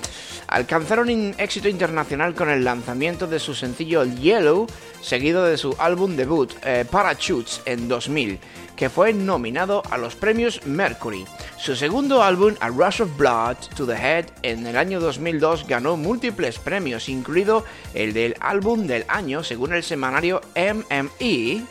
Alcanzaron 0.48 1.36
éxito 1.38 1.68
internacional 1.68 2.36
con 2.36 2.50
el 2.50 2.64
lanzamiento 2.64 3.28
de 3.28 3.40
su 3.40 3.54
sencillo 3.54 4.06
Yellow, 4.06 4.66
seguido 5.06 5.44
de 5.44 5.58
su 5.58 5.76
álbum 5.78 6.16
debut 6.16 6.52
eh, 6.64 6.84
Parachutes 6.90 7.62
en 7.66 7.88
2000, 7.88 8.40
que 8.76 8.90
fue 8.90 9.14
nominado 9.14 9.84
a 9.92 9.98
los 9.98 10.16
premios 10.16 10.66
Mercury. 10.66 11.26
Su 11.58 11.76
segundo 11.76 12.24
álbum, 12.24 12.56
A 12.60 12.70
Rush 12.70 13.04
of 13.04 13.16
Blood 13.16 13.58
to 13.76 13.86
the 13.86 13.94
Head, 13.94 14.26
en 14.42 14.66
el 14.66 14.76
año 14.76 15.00
2002 15.00 15.68
ganó 15.68 15.96
múltiples 15.96 16.58
premios, 16.58 17.08
incluido 17.08 17.64
el 17.94 18.14
del 18.14 18.36
álbum 18.40 18.88
del 18.88 19.06
año 19.08 19.44
según 19.44 19.74
el 19.74 19.84
semanario 19.84 20.42
MME. 20.56 21.64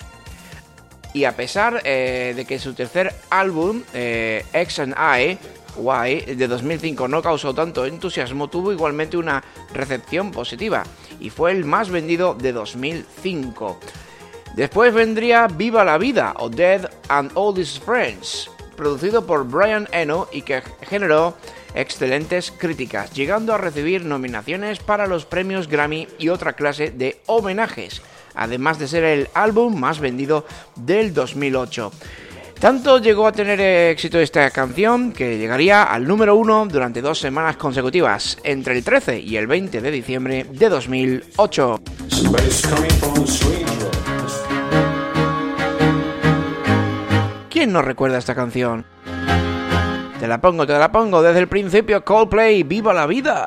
Y 1.12 1.24
a 1.24 1.36
pesar 1.36 1.82
eh, 1.84 2.34
de 2.36 2.44
que 2.44 2.58
su 2.58 2.74
tercer 2.74 3.14
álbum, 3.30 3.82
eh, 3.94 4.44
X 4.52 4.78
and 4.78 4.94
I, 4.94 5.38
Y, 5.76 6.34
de 6.34 6.46
2005 6.46 7.08
no 7.08 7.20
causó 7.20 7.52
tanto 7.52 7.84
entusiasmo, 7.84 8.48
tuvo 8.48 8.72
igualmente 8.72 9.16
una 9.16 9.42
recepción 9.72 10.30
positiva 10.30 10.84
y 11.20 11.30
fue 11.30 11.52
el 11.52 11.64
más 11.64 11.90
vendido 11.90 12.34
de 12.34 12.52
2005. 12.52 13.78
Después 14.54 14.94
vendría 14.94 15.48
Viva 15.48 15.84
la 15.84 15.98
Vida 15.98 16.34
o 16.38 16.48
Dead 16.48 16.88
and 17.08 17.32
All 17.34 17.58
His 17.58 17.80
Friends, 17.80 18.50
producido 18.76 19.26
por 19.26 19.46
Brian 19.48 19.88
Eno 19.90 20.28
y 20.32 20.42
que 20.42 20.62
generó 20.82 21.34
excelentes 21.74 22.52
críticas, 22.52 23.12
llegando 23.12 23.52
a 23.52 23.58
recibir 23.58 24.04
nominaciones 24.04 24.78
para 24.78 25.06
los 25.06 25.26
premios 25.26 25.68
Grammy 25.68 26.06
y 26.18 26.28
otra 26.28 26.52
clase 26.52 26.90
de 26.90 27.20
homenajes, 27.26 28.02
además 28.34 28.78
de 28.78 28.88
ser 28.88 29.04
el 29.04 29.28
álbum 29.34 29.78
más 29.78 29.98
vendido 29.98 30.46
del 30.76 31.12
2008. 31.12 31.92
Tanto 32.60 32.98
llegó 32.98 33.26
a 33.26 33.32
tener 33.32 33.60
éxito 33.60 34.18
esta 34.18 34.50
canción 34.50 35.12
que 35.12 35.36
llegaría 35.38 35.82
al 35.82 36.06
número 36.06 36.34
uno 36.34 36.66
durante 36.66 37.02
dos 37.02 37.18
semanas 37.18 37.56
consecutivas, 37.56 38.38
entre 38.42 38.76
el 38.76 38.84
13 38.84 39.20
y 39.20 39.36
el 39.36 39.46
20 39.46 39.80
de 39.80 39.90
diciembre 39.90 40.46
de 40.50 40.68
2008. 40.68 41.80
¿Quién 47.50 47.72
no 47.72 47.82
recuerda 47.82 48.18
esta 48.18 48.34
canción? 48.34 48.84
Te 50.18 50.28
la 50.28 50.40
pongo, 50.40 50.66
te 50.66 50.78
la 50.78 50.90
pongo 50.90 51.22
desde 51.22 51.40
el 51.40 51.48
principio, 51.48 52.02
Coldplay, 52.02 52.62
¡Viva 52.62 52.94
la 52.94 53.06
vida! 53.06 53.46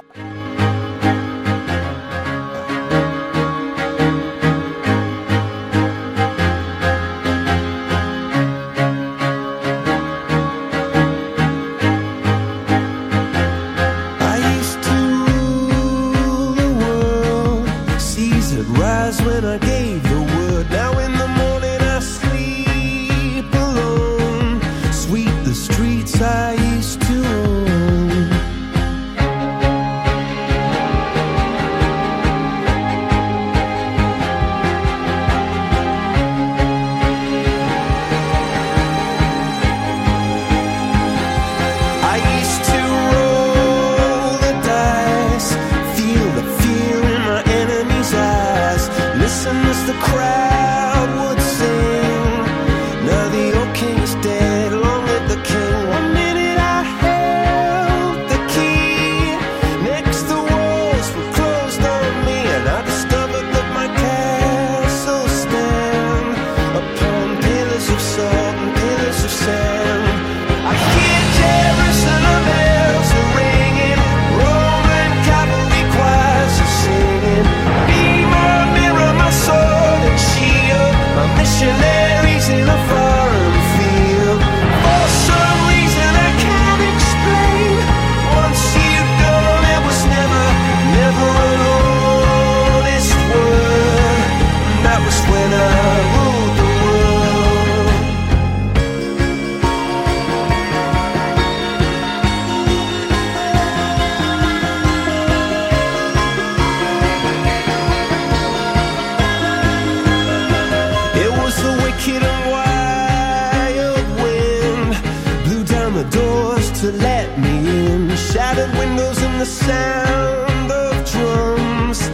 Doors 116.11 116.71
to 116.81 116.91
let 116.91 117.37
me 117.39 117.85
in. 117.85 118.15
Shattered 118.15 118.71
windows 118.77 119.21
and 119.21 119.39
the 119.39 119.45
sound 119.45 120.71
of 120.71 121.11
drums. 121.11 122.09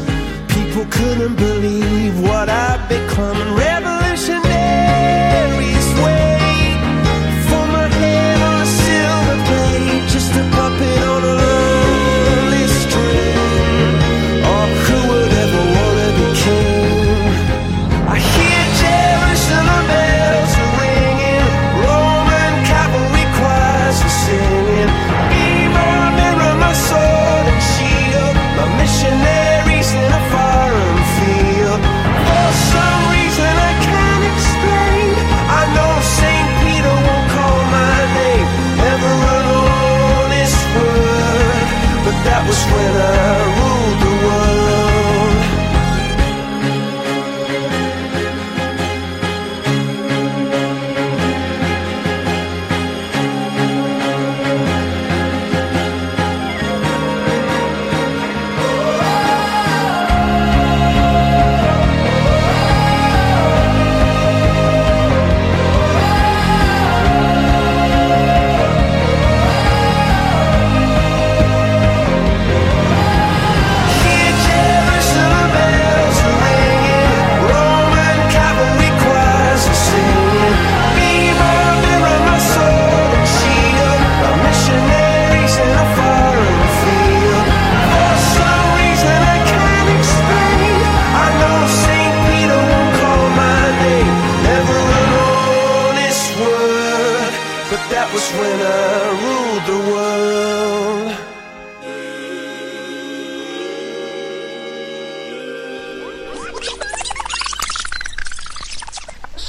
People 0.56 0.86
couldn't 0.90 1.36
believe 1.36 2.20
what 2.22 2.50
I'd 2.50 2.88
become. 2.90 3.38
Revolutionaries 3.56 5.88
wait 6.06 6.78
for 7.48 7.66
my 7.76 7.88
head 8.00 8.42
on 8.50 8.62
a 8.62 8.66
silver 8.66 9.38
plate, 9.48 10.08
just 10.10 10.32
a 10.42 10.44
puppet 10.56 11.04
on 11.14 11.24
a 11.24 11.73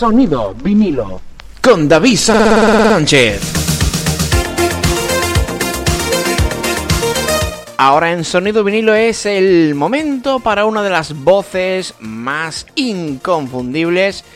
Sonido 0.05 0.55
vinilo. 0.63 1.19
con 1.63 1.89
David 1.89 2.19
Sánchez. 2.19 3.41
Ahora 7.79 8.13
en 8.13 8.23
Sonido 8.23 8.65
Vinilo 8.65 8.95
es 8.95 9.25
el 9.25 9.75
momento 9.75 10.41
para 10.41 10.67
una 10.67 10.83
de 10.83 10.91
las 10.91 11.15
voces 11.15 11.95
más 12.01 12.67
inconfundibles 12.75 14.27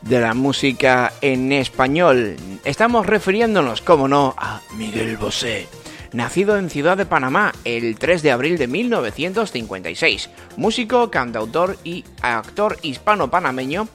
de 0.00 0.20
la 0.20 0.34
música 0.34 1.12
en 1.20 1.52
español. 1.52 2.34
Estamos 2.64 3.06
refiriéndonos, 3.06 3.80
como 3.80 4.08
no, 4.08 4.34
a 4.36 4.60
Miguel 4.76 5.18
Bosé. 5.18 5.68
Nacido 6.12 6.58
en 6.58 6.68
Ciudad 6.68 6.96
de 6.96 7.06
Panamá 7.06 7.52
el 7.64 7.96
3 7.96 8.22
de 8.22 8.32
abril 8.32 8.58
de 8.58 8.66
1956, 8.66 10.30
músico, 10.56 11.12
cantautor 11.12 11.78
y 11.84 12.04
actor 12.22 12.76
hispano-panameño 12.82 13.86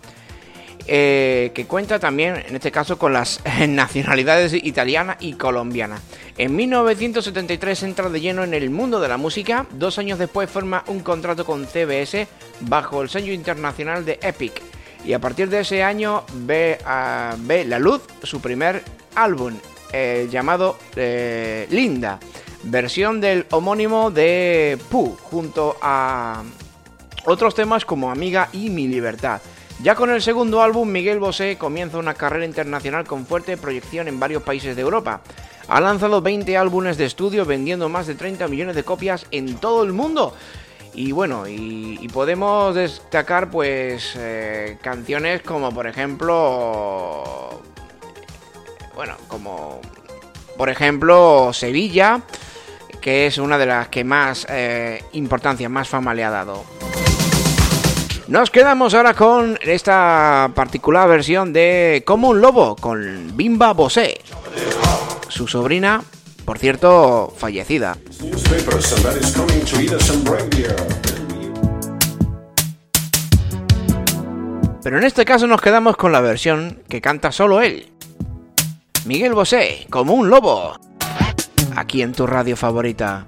eh, 0.87 1.51
que 1.53 1.65
cuenta 1.65 1.99
también, 1.99 2.35
en 2.47 2.55
este 2.55 2.71
caso, 2.71 2.97
con 2.97 3.13
las 3.13 3.41
nacionalidades 3.67 4.53
italiana 4.53 5.17
y 5.19 5.33
colombiana. 5.33 5.99
En 6.37 6.55
1973 6.55 7.83
entra 7.83 8.09
de 8.09 8.21
lleno 8.21 8.43
en 8.43 8.53
el 8.53 8.69
mundo 8.69 8.99
de 8.99 9.07
la 9.07 9.17
música. 9.17 9.65
Dos 9.71 9.97
años 9.97 10.19
después 10.19 10.49
forma 10.49 10.83
un 10.87 10.99
contrato 11.01 11.45
con 11.45 11.65
CBS 11.65 12.27
bajo 12.61 13.01
el 13.01 13.09
sello 13.09 13.33
internacional 13.33 14.05
de 14.05 14.19
Epic. 14.21 14.61
Y 15.05 15.13
a 15.13 15.19
partir 15.19 15.49
de 15.49 15.61
ese 15.61 15.83
año 15.83 16.23
ve, 16.33 16.77
a- 16.85 17.35
ve 17.39 17.65
la 17.65 17.79
luz 17.79 18.01
su 18.23 18.39
primer 18.41 18.83
álbum 19.15 19.53
eh, 19.93 20.27
llamado 20.29 20.77
eh, 20.95 21.67
Linda, 21.71 22.19
versión 22.63 23.21
del 23.21 23.45
homónimo 23.51 24.11
de 24.11 24.77
Pooh, 24.89 25.15
junto 25.21 25.77
a 25.81 26.43
otros 27.25 27.55
temas 27.55 27.85
como 27.85 28.11
Amiga 28.11 28.49
y 28.53 28.69
Mi 28.69 28.87
Libertad. 28.87 29.41
Ya 29.81 29.93
con 29.93 30.09
el 30.09 30.23
segundo 30.23 30.61
álbum, 30.63 30.91
Miguel 30.91 31.19
Bosé 31.19 31.55
comienza 31.57 31.99
una 31.99 32.15
carrera 32.15 32.45
internacional 32.45 33.05
con 33.05 33.27
fuerte 33.27 33.57
proyección 33.57 34.07
en 34.07 34.19
varios 34.19 34.41
países 34.41 34.75
de 34.75 34.81
Europa. 34.81 35.21
Ha 35.67 35.79
lanzado 35.79 36.21
20 36.21 36.57
álbumes 36.57 36.97
de 36.97 37.05
estudio 37.05 37.45
vendiendo 37.45 37.87
más 37.87 38.07
de 38.07 38.15
30 38.15 38.47
millones 38.47 38.75
de 38.75 38.83
copias 38.83 39.27
en 39.29 39.57
todo 39.57 39.83
el 39.83 39.93
mundo. 39.93 40.33
Y 40.93 41.11
bueno, 41.11 41.47
y, 41.47 42.07
podemos 42.11 42.73
destacar 42.73 43.51
pues 43.51 44.15
eh, 44.17 44.79
canciones 44.81 45.43
como 45.43 45.71
por 45.71 45.85
ejemplo... 45.85 47.61
Bueno, 48.95 49.15
como 49.27 49.79
por 50.57 50.69
ejemplo 50.69 51.51
Sevilla, 51.53 52.21
que 52.99 53.27
es 53.27 53.37
una 53.37 53.59
de 53.59 53.67
las 53.67 53.89
que 53.89 54.03
más 54.03 54.47
eh, 54.49 55.03
importancia, 55.11 55.69
más 55.69 55.87
fama 55.87 56.15
le 56.15 56.23
ha 56.23 56.31
dado. 56.31 56.63
Nos 58.27 58.51
quedamos 58.51 58.93
ahora 58.93 59.13
con 59.13 59.57
esta 59.61 60.51
particular 60.53 61.07
versión 61.07 61.53
de 61.53 62.03
Como 62.05 62.27
un 62.27 62.41
lobo 62.41 62.75
con 62.75 63.37
Bimba 63.37 63.71
Bosé. 63.71 64.19
Su 65.29 65.47
sobrina, 65.47 66.03
por 66.43 66.59
cierto, 66.59 67.33
fallecida. 67.37 67.97
Pero 74.83 74.97
en 74.97 75.03
este 75.05 75.23
caso 75.23 75.47
nos 75.47 75.61
quedamos 75.61 75.95
con 75.95 76.11
la 76.11 76.19
versión 76.19 76.83
que 76.89 76.99
canta 76.99 77.31
solo 77.31 77.61
él. 77.61 77.93
Miguel 79.05 79.35
Bosé, 79.35 79.87
como 79.89 80.13
un 80.13 80.29
lobo. 80.29 80.77
Aquí 81.77 82.01
en 82.01 82.11
tu 82.11 82.27
radio 82.27 82.57
favorita. 82.57 83.25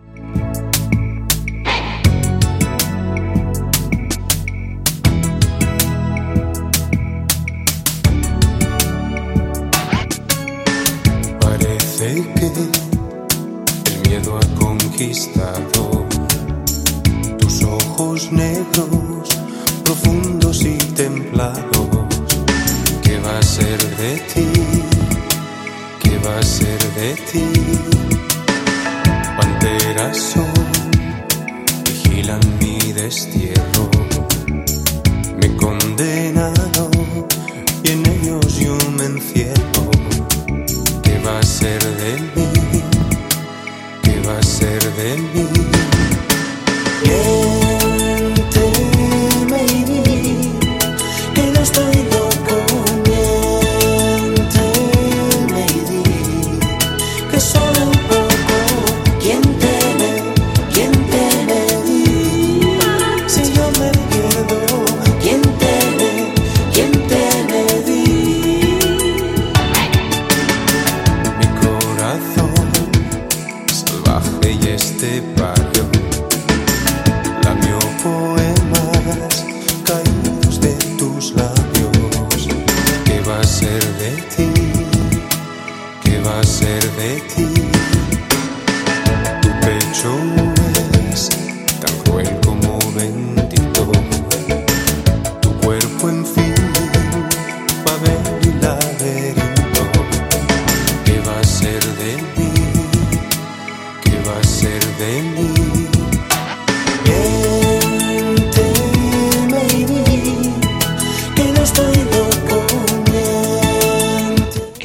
El 12.42 14.10
miedo 14.10 14.38
ha 14.38 14.60
conquistado 14.60 16.06
tus 17.38 17.64
ojos 17.64 18.32
negros, 18.32 19.28
profundos 19.84 20.64
y 20.64 20.78
templados. 20.78 21.66
¿Qué 23.04 23.20
va 23.20 23.40
a 23.40 23.44
ser 23.44 23.78
de 23.98 24.16
ti? 24.34 24.48
¿Qué 26.02 26.18
va 26.20 26.40
a 26.40 26.44
ser 26.44 26.69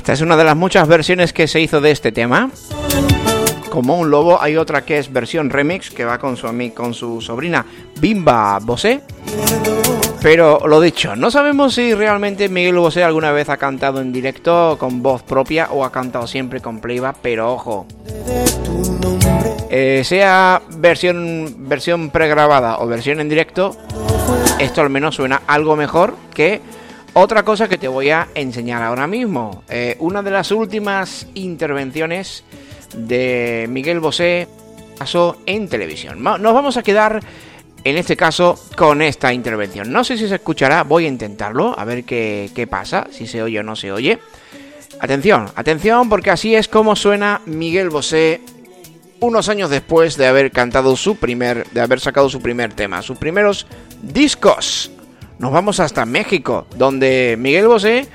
Esta 0.05 0.13
es 0.13 0.21
una 0.21 0.37
de 0.37 0.45
las 0.45 0.55
muchas 0.55 0.87
versiones 0.87 1.33
que 1.33 1.49
se 1.49 1.63
hizo 1.63 1.81
de 1.81 1.91
este 1.91 2.13
tema. 2.13 2.51
Como 3.71 3.99
un 3.99 4.11
lobo, 4.11 4.39
hay 4.39 4.59
otra 4.59 4.85
que 4.85 4.99
es 4.99 5.11
versión 5.11 5.49
remix 5.49 5.91
que 5.91 6.05
va 6.05 6.19
con 6.19 6.37
su, 6.37 6.47
con 6.75 6.93
su 6.93 7.23
sobrina 7.23 7.65
Bimba 7.99 8.59
Bosé. 8.61 9.01
Pero 10.21 10.61
lo 10.69 10.83
dicho, 10.83 11.17
no 11.17 11.31
sabemos 11.31 11.77
si 11.77 11.95
realmente 11.95 12.51
Miguel 12.51 12.77
Bosé 12.77 13.03
alguna 13.03 13.33
vez 13.33 13.49
ha 13.49 13.57
cantado 13.57 14.03
en 14.03 14.13
directo 14.13 14.77
con 14.79 15.03
voz 15.03 15.23
propia 15.23 15.69
o 15.71 15.87
ha 15.87 15.91
cantado 15.91 16.27
siempre 16.27 16.61
con 16.61 16.81
playback, 16.81 17.17
pero 17.23 17.55
ojo. 17.55 17.87
Eh, 19.71 20.03
sea 20.05 20.61
versión, 20.77 21.55
versión 21.61 22.11
pregrabada 22.11 22.79
o 22.81 22.87
versión 22.87 23.21
en 23.21 23.31
directo, 23.31 23.75
esto 24.59 24.83
al 24.83 24.91
menos 24.91 25.15
suena 25.15 25.41
algo 25.47 25.77
mejor 25.77 26.15
que 26.35 26.61
otra 27.15 27.43
cosa 27.43 27.69
que 27.69 27.79
te 27.79 27.89
voy 27.89 28.11
a 28.11 28.29
enseñar 28.35 28.83
ahora 28.83 29.07
mismo. 29.07 29.63
Eh, 29.69 29.97
una 30.01 30.23
de 30.23 30.31
las 30.31 30.51
últimas 30.51 31.27
intervenciones 31.35 32.45
de 32.97 33.67
Miguel 33.69 34.01
Bosé 34.01 34.49
pasó 34.99 35.39
en 35.47 35.69
televisión. 35.69 36.23
Nos 36.23 36.55
vamos 36.55 36.77
a 36.77 36.83
quedar 36.83 37.21
en 37.83 37.97
este 37.97 38.17
caso 38.17 38.59
con 38.77 39.03
esta 39.03 39.33
intervención. 39.33 39.93
No 39.93 40.05
sé 40.05 40.17
si 40.17 40.29
se 40.29 40.37
escuchará, 40.37 40.83
voy 40.85 41.07
a 41.07 41.09
intentarlo, 41.09 41.79
a 41.79 41.85
ver 41.85 42.05
qué, 42.05 42.51
qué 42.55 42.67
pasa, 42.67 43.07
si 43.11 43.27
se 43.27 43.43
oye 43.43 43.61
o 43.61 43.63
no 43.63 43.77
se 43.77 43.93
oye. 43.93 44.19
Atención, 45.01 45.49
atención, 45.55 46.09
porque 46.09 46.31
así 46.31 46.55
es 46.55 46.69
como 46.69 46.97
suena 46.97 47.43
Miguel 47.47 47.91
Bosé 47.91 48.41
unos 49.21 49.49
años 49.49 49.71
después 49.71 50.17
de 50.17 50.27
haber 50.27 50.51
cantado 50.51 50.97
su 50.97 51.17
primer, 51.17 51.67
de 51.71 51.81
haber 51.81 52.01
sacado 52.01 52.29
su 52.29 52.41
primer 52.41 52.73
tema, 52.75 53.03
sus 53.03 53.19
primeros 53.19 53.67
discos. 54.03 54.91
Nos 55.39 55.53
vamos 55.53 55.81
hasta 55.81 56.05
México, 56.07 56.67
donde 56.77 57.37
Miguel 57.39 57.69
Bosé 57.69 58.09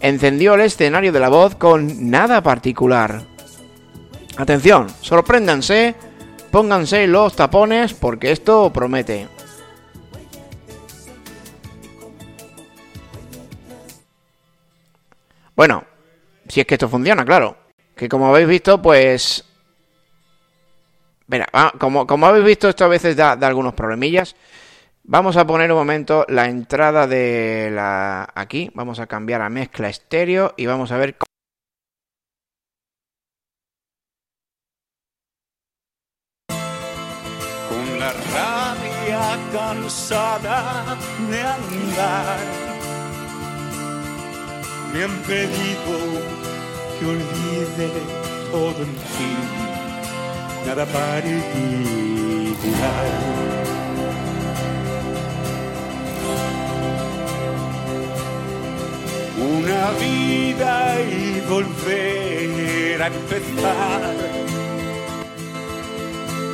encendió 0.00 0.54
el 0.54 0.60
escenario 0.60 1.12
de 1.12 1.20
la 1.20 1.28
voz 1.28 1.54
con 1.56 2.10
nada 2.10 2.42
particular. 2.42 3.22
Atención, 4.36 4.88
sorpréndanse, 5.00 5.94
pónganse 6.50 7.06
los 7.06 7.34
tapones 7.34 7.94
porque 7.94 8.30
esto 8.30 8.70
promete. 8.72 9.26
Bueno, 15.54 15.84
si 16.48 16.60
es 16.60 16.66
que 16.66 16.74
esto 16.74 16.88
funciona, 16.88 17.24
claro. 17.24 17.56
Que 17.94 18.08
como 18.08 18.28
habéis 18.28 18.48
visto, 18.48 18.80
pues... 18.82 19.44
Mira, 21.28 21.46
va- 21.54 21.72
como, 21.78 22.06
como 22.06 22.26
habéis 22.26 22.44
visto, 22.44 22.68
esto 22.68 22.84
a 22.84 22.88
veces 22.88 23.16
da, 23.16 23.36
da 23.36 23.46
algunos 23.46 23.74
problemillas. 23.74 24.36
Vamos 25.08 25.36
a 25.36 25.46
poner 25.46 25.70
un 25.70 25.78
momento 25.78 26.24
la 26.28 26.46
entrada 26.46 27.06
de 27.06 27.70
la... 27.72 28.28
Aquí, 28.34 28.70
vamos 28.74 28.98
a 28.98 29.06
cambiar 29.06 29.40
a 29.40 29.48
mezcla 29.48 29.88
estéreo 29.88 30.52
y 30.56 30.66
vamos 30.66 30.90
a 30.90 30.96
ver... 30.98 31.16
cómo- 31.16 31.26
con 37.68 38.00
la 38.00 38.12
rabia 38.12 39.38
cansada 39.52 40.96
de 41.30 41.40
andar. 41.40 42.38
Me 44.92 45.04
han 45.04 45.16
pedido 45.22 45.96
que 46.98 47.06
olvide 47.06 47.88
todo 48.50 48.82
en 48.82 48.96
fin, 49.14 49.38
nada 50.66 50.84
particular. 50.86 51.46
Una 59.66 59.90
vida 59.98 60.94
y 61.00 61.40
volver 61.50 63.02
a 63.02 63.08
empezar. 63.08 64.14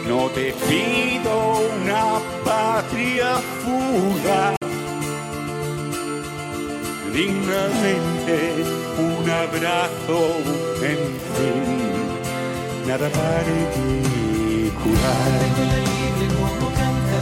No 0.08 0.30
te 0.30 0.54
pido 0.66 1.60
una 1.76 2.04
patria 2.42 3.36
fugaz, 3.62 4.56
dignamente 7.12 8.64
un 8.96 9.28
abrazo, 9.28 10.18
en 10.80 11.02
fin, 11.34 11.68
nada 12.86 13.08
particular. 13.10 13.92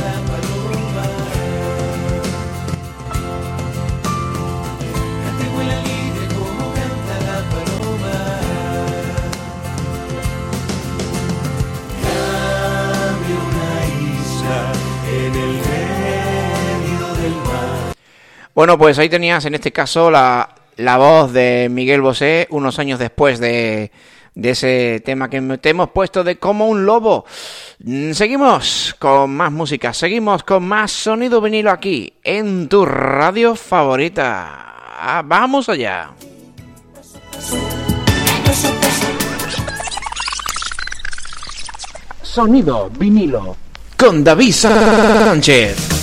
Dame 0.00 0.29
Bueno, 18.60 18.76
pues 18.76 18.98
ahí 18.98 19.08
tenías 19.08 19.42
en 19.46 19.54
este 19.54 19.72
caso 19.72 20.10
la, 20.10 20.46
la 20.76 20.98
voz 20.98 21.32
de 21.32 21.68
Miguel 21.70 22.02
Bosé 22.02 22.46
unos 22.50 22.78
años 22.78 22.98
después 22.98 23.40
de, 23.40 23.90
de 24.34 24.50
ese 24.50 25.00
tema 25.02 25.30
que 25.30 25.40
te 25.56 25.70
hemos 25.70 25.88
puesto 25.92 26.22
de 26.22 26.36
como 26.36 26.68
un 26.68 26.84
lobo. 26.84 27.24
Mm, 27.82 28.12
Seguimos 28.12 28.94
con 28.98 29.30
más 29.30 29.50
música, 29.50 29.94
seguimos 29.94 30.42
con 30.42 30.62
más 30.68 30.92
sonido 30.92 31.40
vinilo 31.40 31.70
aquí 31.70 32.12
en 32.22 32.68
tu 32.68 32.84
radio 32.84 33.54
favorita. 33.56 34.74
Ah, 35.00 35.22
vamos 35.24 35.70
allá. 35.70 36.10
Sonido 42.20 42.90
vinilo. 42.90 43.56
Con 43.96 44.22
David 44.22 44.52
Sánchez. 44.52 45.99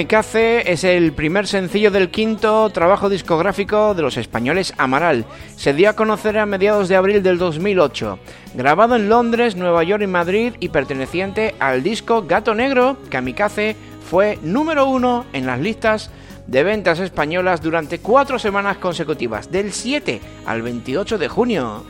Kamikaze 0.00 0.72
es 0.72 0.82
el 0.82 1.12
primer 1.12 1.46
sencillo 1.46 1.90
del 1.90 2.10
quinto 2.10 2.70
trabajo 2.70 3.10
discográfico 3.10 3.92
de 3.92 4.00
los 4.00 4.16
españoles 4.16 4.72
Amaral. 4.78 5.26
Se 5.56 5.74
dio 5.74 5.90
a 5.90 5.92
conocer 5.92 6.38
a 6.38 6.46
mediados 6.46 6.88
de 6.88 6.96
abril 6.96 7.22
del 7.22 7.36
2008. 7.36 8.18
Grabado 8.54 8.96
en 8.96 9.10
Londres, 9.10 9.56
Nueva 9.56 9.84
York 9.84 10.02
y 10.02 10.06
Madrid 10.06 10.54
y 10.58 10.70
perteneciente 10.70 11.54
al 11.58 11.82
disco 11.82 12.22
Gato 12.22 12.54
Negro, 12.54 12.96
Kamikaze 13.10 13.76
fue 14.08 14.38
número 14.40 14.86
uno 14.86 15.26
en 15.34 15.44
las 15.44 15.60
listas 15.60 16.10
de 16.46 16.64
ventas 16.64 16.98
españolas 16.98 17.60
durante 17.60 17.98
cuatro 17.98 18.38
semanas 18.38 18.78
consecutivas, 18.78 19.52
del 19.52 19.70
7 19.70 20.18
al 20.46 20.62
28 20.62 21.18
de 21.18 21.28
junio. 21.28 21.84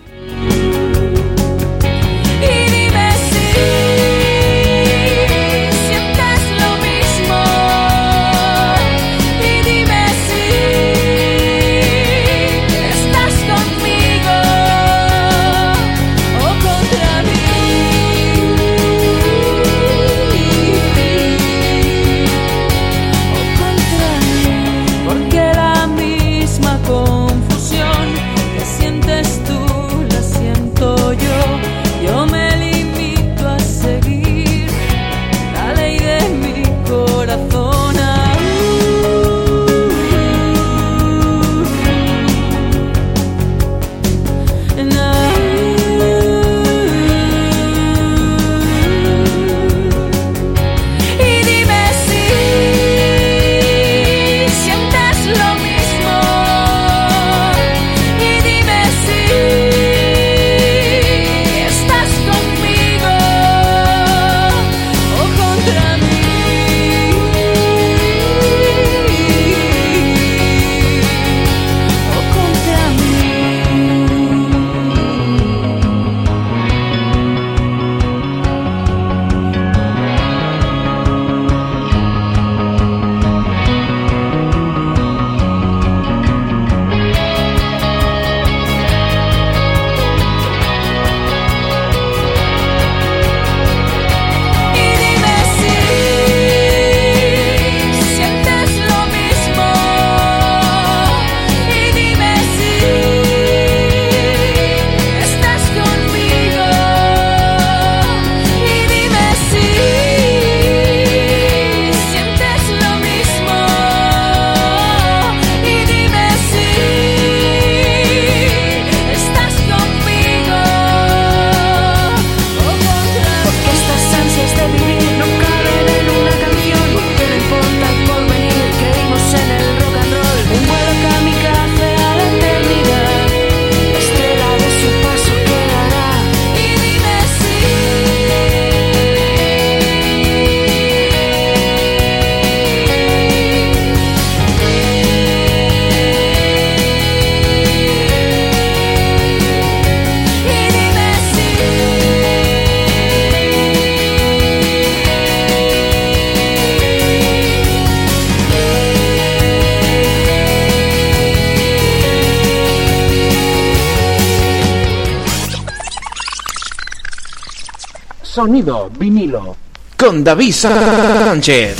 Sonido 168.40 168.88
vinilo. 168.98 169.54
con 169.98 170.24
David 170.24 170.54
Sánchez. 170.54 171.76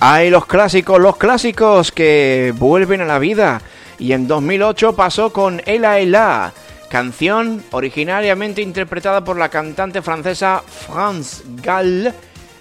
Hay 0.00 0.30
los 0.30 0.46
clásicos, 0.46 0.98
los 0.98 1.18
clásicos 1.18 1.92
que 1.92 2.54
vuelven 2.56 3.02
a 3.02 3.04
la 3.04 3.18
vida. 3.18 3.60
Y 3.98 4.14
en 4.14 4.26
2008 4.26 4.96
pasó 4.96 5.30
con 5.30 5.60
Ela 5.66 5.98
Ela, 5.98 6.54
canción 6.88 7.62
originariamente 7.72 8.62
interpretada 8.62 9.22
por 9.22 9.36
la 9.36 9.50
cantante 9.50 10.00
francesa 10.00 10.62
France 10.66 11.42
Gall, 11.62 12.14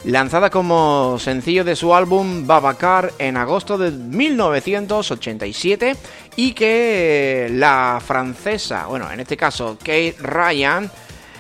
lanzada 0.03 0.49
como 0.49 1.15
sencillo 1.17 1.63
de 1.63 1.77
su 1.77 1.95
álbum 1.95 2.45
Babacar 2.45 3.13
en 3.19 3.37
agosto 3.37 3.77
de 3.77 3.91
1987 3.91 5.95
y 6.35 6.51
que 6.51 7.47
la 7.53 8.01
francesa, 8.05 8.87
bueno, 8.87 9.09
en 9.09 9.21
este 9.21 9.37
caso 9.37 9.77
Kate 9.79 10.17
Ryan, 10.19 10.91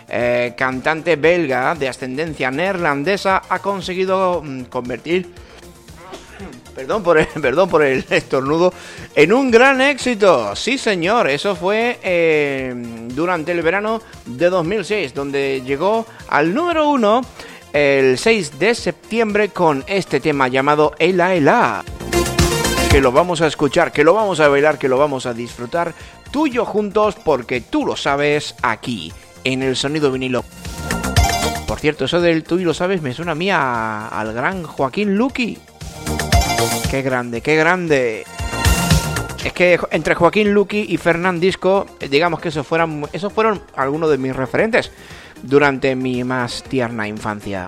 eh, 0.09 0.53
cantante 0.57 1.15
belga 1.15 1.75
de 1.75 1.87
ascendencia 1.87 2.49
neerlandesa, 2.49 3.43
ha 3.47 3.59
conseguido 3.59 4.41
mm, 4.43 4.63
convertir, 4.63 5.29
perdón 6.75 7.03
por, 7.03 7.19
el, 7.19 7.27
perdón 7.41 7.69
por 7.69 7.83
el 7.83 8.05
estornudo, 8.09 8.73
en 9.15 9.33
un 9.33 9.51
gran 9.51 9.81
éxito. 9.81 10.55
Sí, 10.55 10.77
señor, 10.77 11.29
eso 11.29 11.55
fue 11.55 11.99
eh, 12.01 12.73
durante 13.09 13.51
el 13.51 13.61
verano 13.61 14.01
de 14.25 14.49
2006, 14.49 15.13
donde 15.13 15.61
llegó 15.65 16.05
al 16.29 16.53
número 16.53 16.89
uno 16.89 17.21
el 17.71 18.17
6 18.17 18.57
de 18.57 18.73
septiembre 18.73 19.49
con 19.49 19.83
este 19.87 20.19
tema 20.19 20.47
llamado 20.47 20.93
Ela 20.97 21.35
Ela. 21.35 21.83
Que 22.89 23.01
lo 23.01 23.11
vamos 23.11 23.41
a 23.41 23.47
escuchar, 23.47 23.91
que 23.91 24.03
lo 24.03 24.15
vamos 24.15 24.39
a 24.39 24.47
bailar, 24.47 24.79
que 24.79 24.87
lo 24.87 24.97
vamos 24.97 25.27
a 25.27 25.33
disfrutar 25.35 25.93
tú 26.31 26.47
y 26.47 26.51
yo 26.51 26.65
juntos 26.65 27.15
porque 27.23 27.61
tú 27.61 27.85
lo 27.85 27.95
sabes 27.95 28.55
aquí, 28.61 29.11
en 29.43 29.63
el 29.63 29.75
sonido 29.75 30.11
vinilo. 30.11 30.43
Por 31.67 31.79
cierto, 31.79 32.05
eso 32.05 32.19
del 32.19 32.43
tú 32.43 32.59
y 32.59 32.63
lo 32.63 32.73
sabes 32.73 33.01
me 33.01 33.13
suena 33.13 33.33
a 33.33 33.35
mí 33.35 33.49
al 33.51 34.33
gran 34.33 34.63
Joaquín 34.63 35.15
Luqui. 35.15 35.57
Qué 36.89 37.01
grande, 37.01 37.41
qué 37.41 37.55
grande. 37.55 38.25
Es 39.43 39.53
que 39.53 39.79
entre 39.91 40.15
Joaquín 40.15 40.53
Luqui 40.53 40.85
y 40.89 40.97
Fernán 40.97 41.39
Disco, 41.39 41.85
eh, 41.99 42.09
digamos 42.09 42.39
que 42.39 42.49
esos 42.49 42.65
fueron 42.65 43.61
algunos 43.75 44.09
de 44.09 44.17
mis 44.17 44.35
referentes 44.35 44.91
durante 45.43 45.95
mi 45.95 46.23
más 46.23 46.63
tierna 46.63 47.07
infancia. 47.07 47.67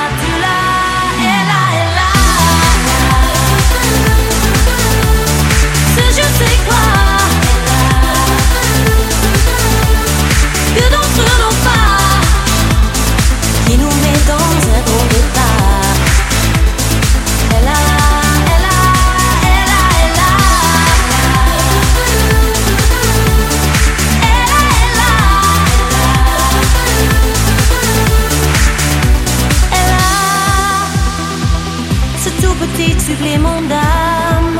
supplément 33.21 33.61
d'âme 33.69 34.59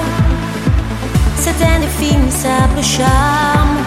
cet 1.35 1.59
indéfinissable 1.61 2.83
charme, 2.83 3.77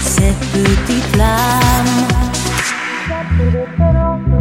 cette 0.00 0.38
petite 0.52 1.04
flamme. 1.14 2.08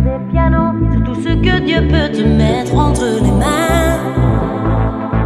Des 0.03 0.31
pianos, 0.31 0.73
tout 1.05 1.15
ce 1.15 1.29
que 1.29 1.59
Dieu 1.59 1.87
peut 1.87 2.09
te 2.11 2.23
mettre 2.23 2.75
entre 2.75 3.05
les 3.21 3.31
mains. 3.31 3.99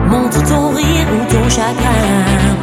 Montre 0.07 0.43
ton 0.43 0.70
rire 0.70 1.07
ou 1.13 1.32
ton 1.32 1.49
chagrin. 1.49 2.55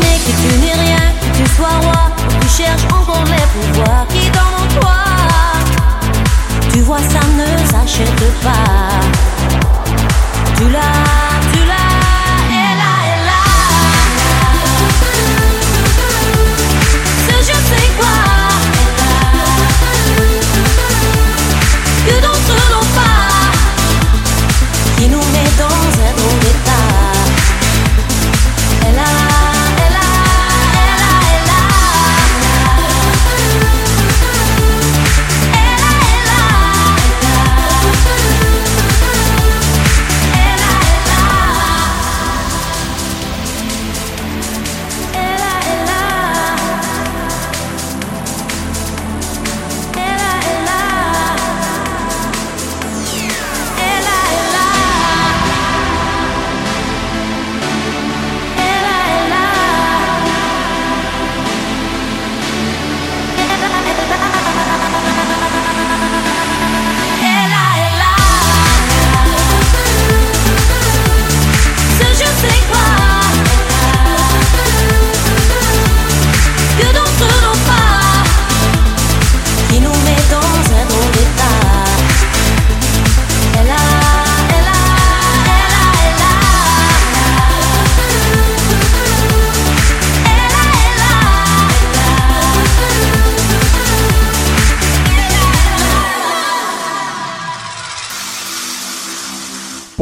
Mais 0.00 0.18
que 0.24 0.32
tu 0.42 0.60
n'es 0.60 0.78
rien, 0.84 1.06
que 1.20 1.38
tu 1.38 1.50
sois 1.56 1.78
roi, 1.80 2.10
tu 2.40 2.48
cherches 2.48 2.86
encore 2.92 3.24
les 3.24 3.46
pouvoirs 3.54 4.06
qui 4.08 4.28
en 4.38 4.80
toi. 4.80 5.51
Tu 6.72 6.80
vois, 6.80 6.98
ça 6.98 7.20
ne 7.36 7.66
s'achète 7.70 8.32
pas. 8.42 8.92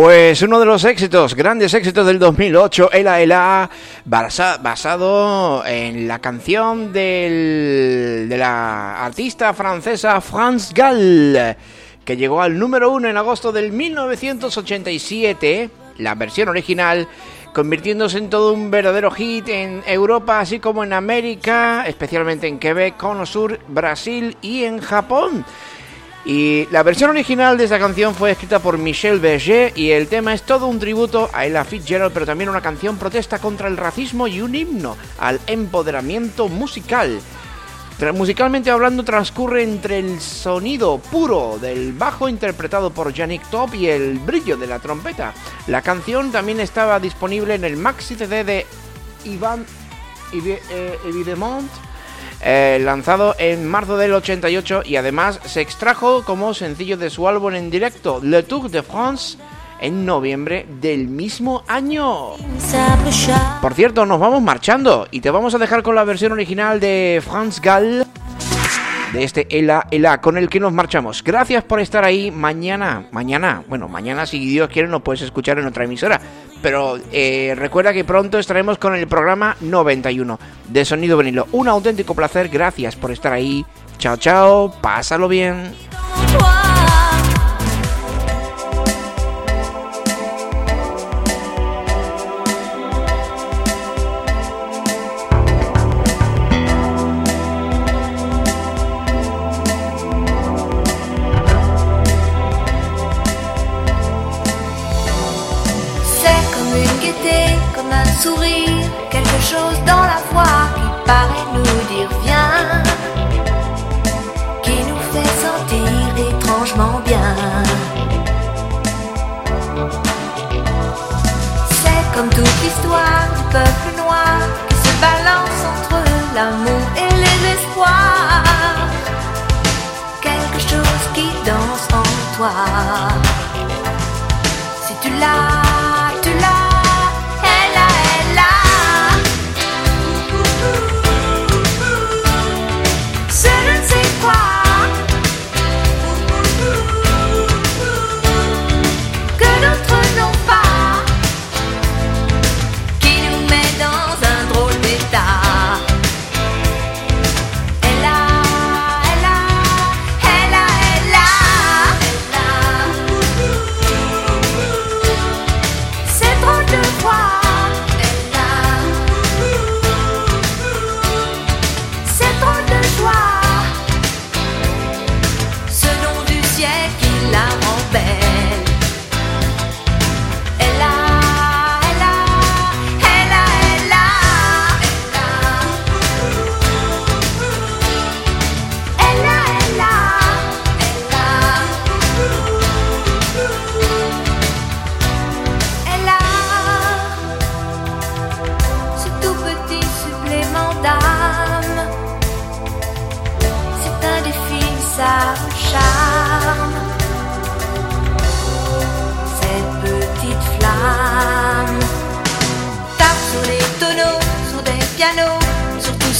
Pues 0.03 0.41
uno 0.41 0.59
de 0.59 0.65
los 0.65 0.83
éxitos, 0.85 1.35
grandes 1.35 1.75
éxitos 1.75 2.07
del 2.07 2.19
2008, 2.19 2.91
Ela 2.91 3.21
Ela, 3.21 3.69
basa- 4.07 4.57
basado 4.57 5.63
en 5.67 6.09
la 6.09 6.21
canción 6.21 6.91
del- 6.91 8.27
de 8.27 8.39
la 8.39 9.05
artista 9.05 9.53
francesa 9.53 10.19
France 10.23 10.73
Gall, 10.75 11.55
que 12.03 12.17
llegó 12.17 12.41
al 12.41 12.59
número 12.59 12.91
uno 12.91 13.09
en 13.11 13.19
agosto 13.19 13.53
del 13.53 13.73
1987, 13.73 15.69
la 15.99 16.15
versión 16.15 16.49
original, 16.49 17.07
convirtiéndose 17.53 18.17
en 18.17 18.31
todo 18.31 18.55
un 18.55 18.71
verdadero 18.71 19.11
hit 19.11 19.51
en 19.51 19.83
Europa, 19.87 20.41
así 20.41 20.61
como 20.61 20.83
en 20.83 20.95
América, 20.95 21.85
especialmente 21.87 22.47
en 22.47 22.59
Quebec, 22.59 22.97
Cono 22.97 23.27
Sur, 23.27 23.61
Brasil 23.69 24.35
y 24.41 24.65
en 24.65 24.79
Japón. 24.81 25.45
Y 26.25 26.67
la 26.71 26.83
versión 26.83 27.11
original 27.11 27.57
de 27.57 27.65
esta 27.65 27.79
canción 27.79 28.15
fue 28.15 28.33
escrita 28.33 28.59
por 28.59 28.77
Michel 28.77 29.21
Berger 29.21 29.73
y 29.75 29.91
el 29.93 30.07
tema 30.07 30.35
es 30.35 30.43
todo 30.43 30.67
un 30.67 30.79
tributo 30.79 31.31
a 31.33 31.47
Ella 31.47 31.65
Fitzgerald, 31.65 32.13
pero 32.13 32.27
también 32.27 32.51
una 32.51 32.61
canción 32.61 32.99
protesta 32.99 33.39
contra 33.39 33.69
el 33.69 33.79
racismo 33.79 34.27
y 34.29 34.43
un 34.43 34.55
himno 34.55 34.97
al 35.19 35.41
empoderamiento 35.47 36.49
musical. 36.49 37.19
Tra- 37.99 38.13
Musicalmente 38.13 38.71
hablando, 38.71 39.03
transcurre 39.03 39.63
entre 39.63 39.99
el 39.99 40.21
sonido 40.21 40.99
puro 40.99 41.59
del 41.59 41.95
bajo 41.95 42.29
interpretado 42.29 42.91
por 42.91 43.13
Yannick 43.15 43.49
Top 43.49 43.75
y 43.75 43.87
el 43.89 44.19
brillo 44.19 44.59
de 44.59 44.67
la 44.67 44.79
trompeta. 44.79 45.33
La 45.69 45.81
canción 45.81 46.31
también 46.33 46.61
estaba 46.61 47.01
disponible 47.01 47.55
en 47.55 47.65
el 47.65 47.79
maxi 47.79 48.15
CD 48.15 48.45
de 48.45 48.67
Ivan 49.25 49.65
eh, 50.33 50.99
Evidemont, 51.07 51.71
eh, 52.43 52.81
lanzado 52.83 53.35
en 53.39 53.69
marzo 53.69 53.97
del 53.97 54.15
88 54.15 54.83
y 54.85 54.97
además 54.97 55.41
se 55.45 55.61
extrajo 55.61 56.25
como 56.25 56.55
sencillo 56.55 56.97
de 56.97 57.11
su 57.11 57.29
álbum 57.29 57.55
en 57.55 57.71
directo 57.71 58.21
Le 58.23 58.43
Tour 58.43 58.71
de 58.71 58.83
France 58.83 59.37
en 59.81 60.07
noviembre 60.07 60.67
del 60.81 61.09
mismo 61.09 61.65
año. 61.67 62.37
Por 63.61 63.75
cierto, 63.75 64.07
nos 64.07 64.21
vamos 64.21 64.43
marchando 64.43 65.09
y 65.11 65.21
te 65.21 65.31
vamos 65.31 65.55
a 65.55 65.59
dejar 65.59 65.83
con 65.83 65.95
la 65.95 66.05
versión 66.05 66.33
original 66.33 66.81
de 66.81 67.23
Franz 67.25 67.61
Gall 67.61 68.07
de 69.13 69.25
este 69.25 69.47
Ela 69.51 69.87
Ela 69.91 70.21
con 70.21 70.37
el 70.39 70.49
que 70.49 70.61
nos 70.61 70.73
marchamos. 70.73 71.25
Gracias 71.25 71.65
por 71.65 71.81
estar 71.81 72.05
ahí. 72.05 72.31
Mañana, 72.31 73.07
mañana, 73.11 73.63
bueno, 73.69 73.89
mañana 73.89 74.27
si 74.27 74.39
Dios 74.39 74.69
quiere 74.69 74.89
nos 74.89 75.03
puedes 75.03 75.23
escuchar 75.23 75.59
en 75.59 75.67
otra 75.67 75.85
emisora. 75.85 76.21
Pero 76.63 76.99
eh, 77.13 77.55
recuerda 77.57 77.93
que 77.93 78.05
pronto 78.05 78.39
estaremos 78.39 78.79
con 78.79 78.95
el 78.95 79.07
programa 79.09 79.57
91 79.61 80.39
de 80.69 80.85
Sonido 80.85 81.17
Venilo. 81.17 81.47
Un 81.53 81.69
auténtico 81.69 82.15
placer. 82.15 82.49
Gracias 82.49 82.97
por 82.97 83.11
estar 83.11 83.33
ahí. 83.33 83.65
Chao, 83.99 84.17
chao. 84.17 84.73
Pásalo 84.81 85.29
bien. 85.29 85.75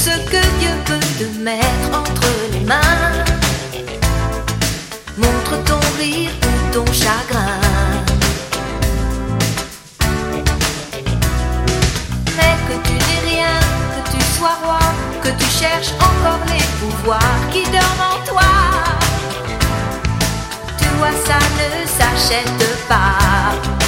Ce 0.01 0.17
que 0.31 0.41
Dieu 0.59 0.73
peut 0.85 1.05
te 1.19 1.25
mettre 1.43 1.89
entre 1.93 2.27
les 2.53 2.61
mains. 2.61 3.11
Montre 5.15 5.63
ton 5.63 5.79
rire 5.99 6.31
ou 6.47 6.73
ton 6.73 6.85
chagrin. 6.91 7.59
Mais 12.37 12.55
que 12.67 12.75
tu 12.87 12.93
n'es 12.93 13.21
rien, 13.31 13.59
que 13.93 14.01
tu 14.11 14.21
sois 14.35 14.57
roi, 14.63 14.79
que 15.23 15.29
tu 15.39 15.47
cherches 15.59 15.93
encore 16.09 16.43
les 16.47 16.65
pouvoirs 16.79 17.41
qui 17.51 17.63
dorment 17.65 18.07
en 18.13 18.25
toi. 18.25 18.51
Tu 20.79 20.87
vois, 20.97 21.15
ça 21.27 21.39
ne 21.59 21.69
s'achète 21.97 22.87
pas. 22.89 23.80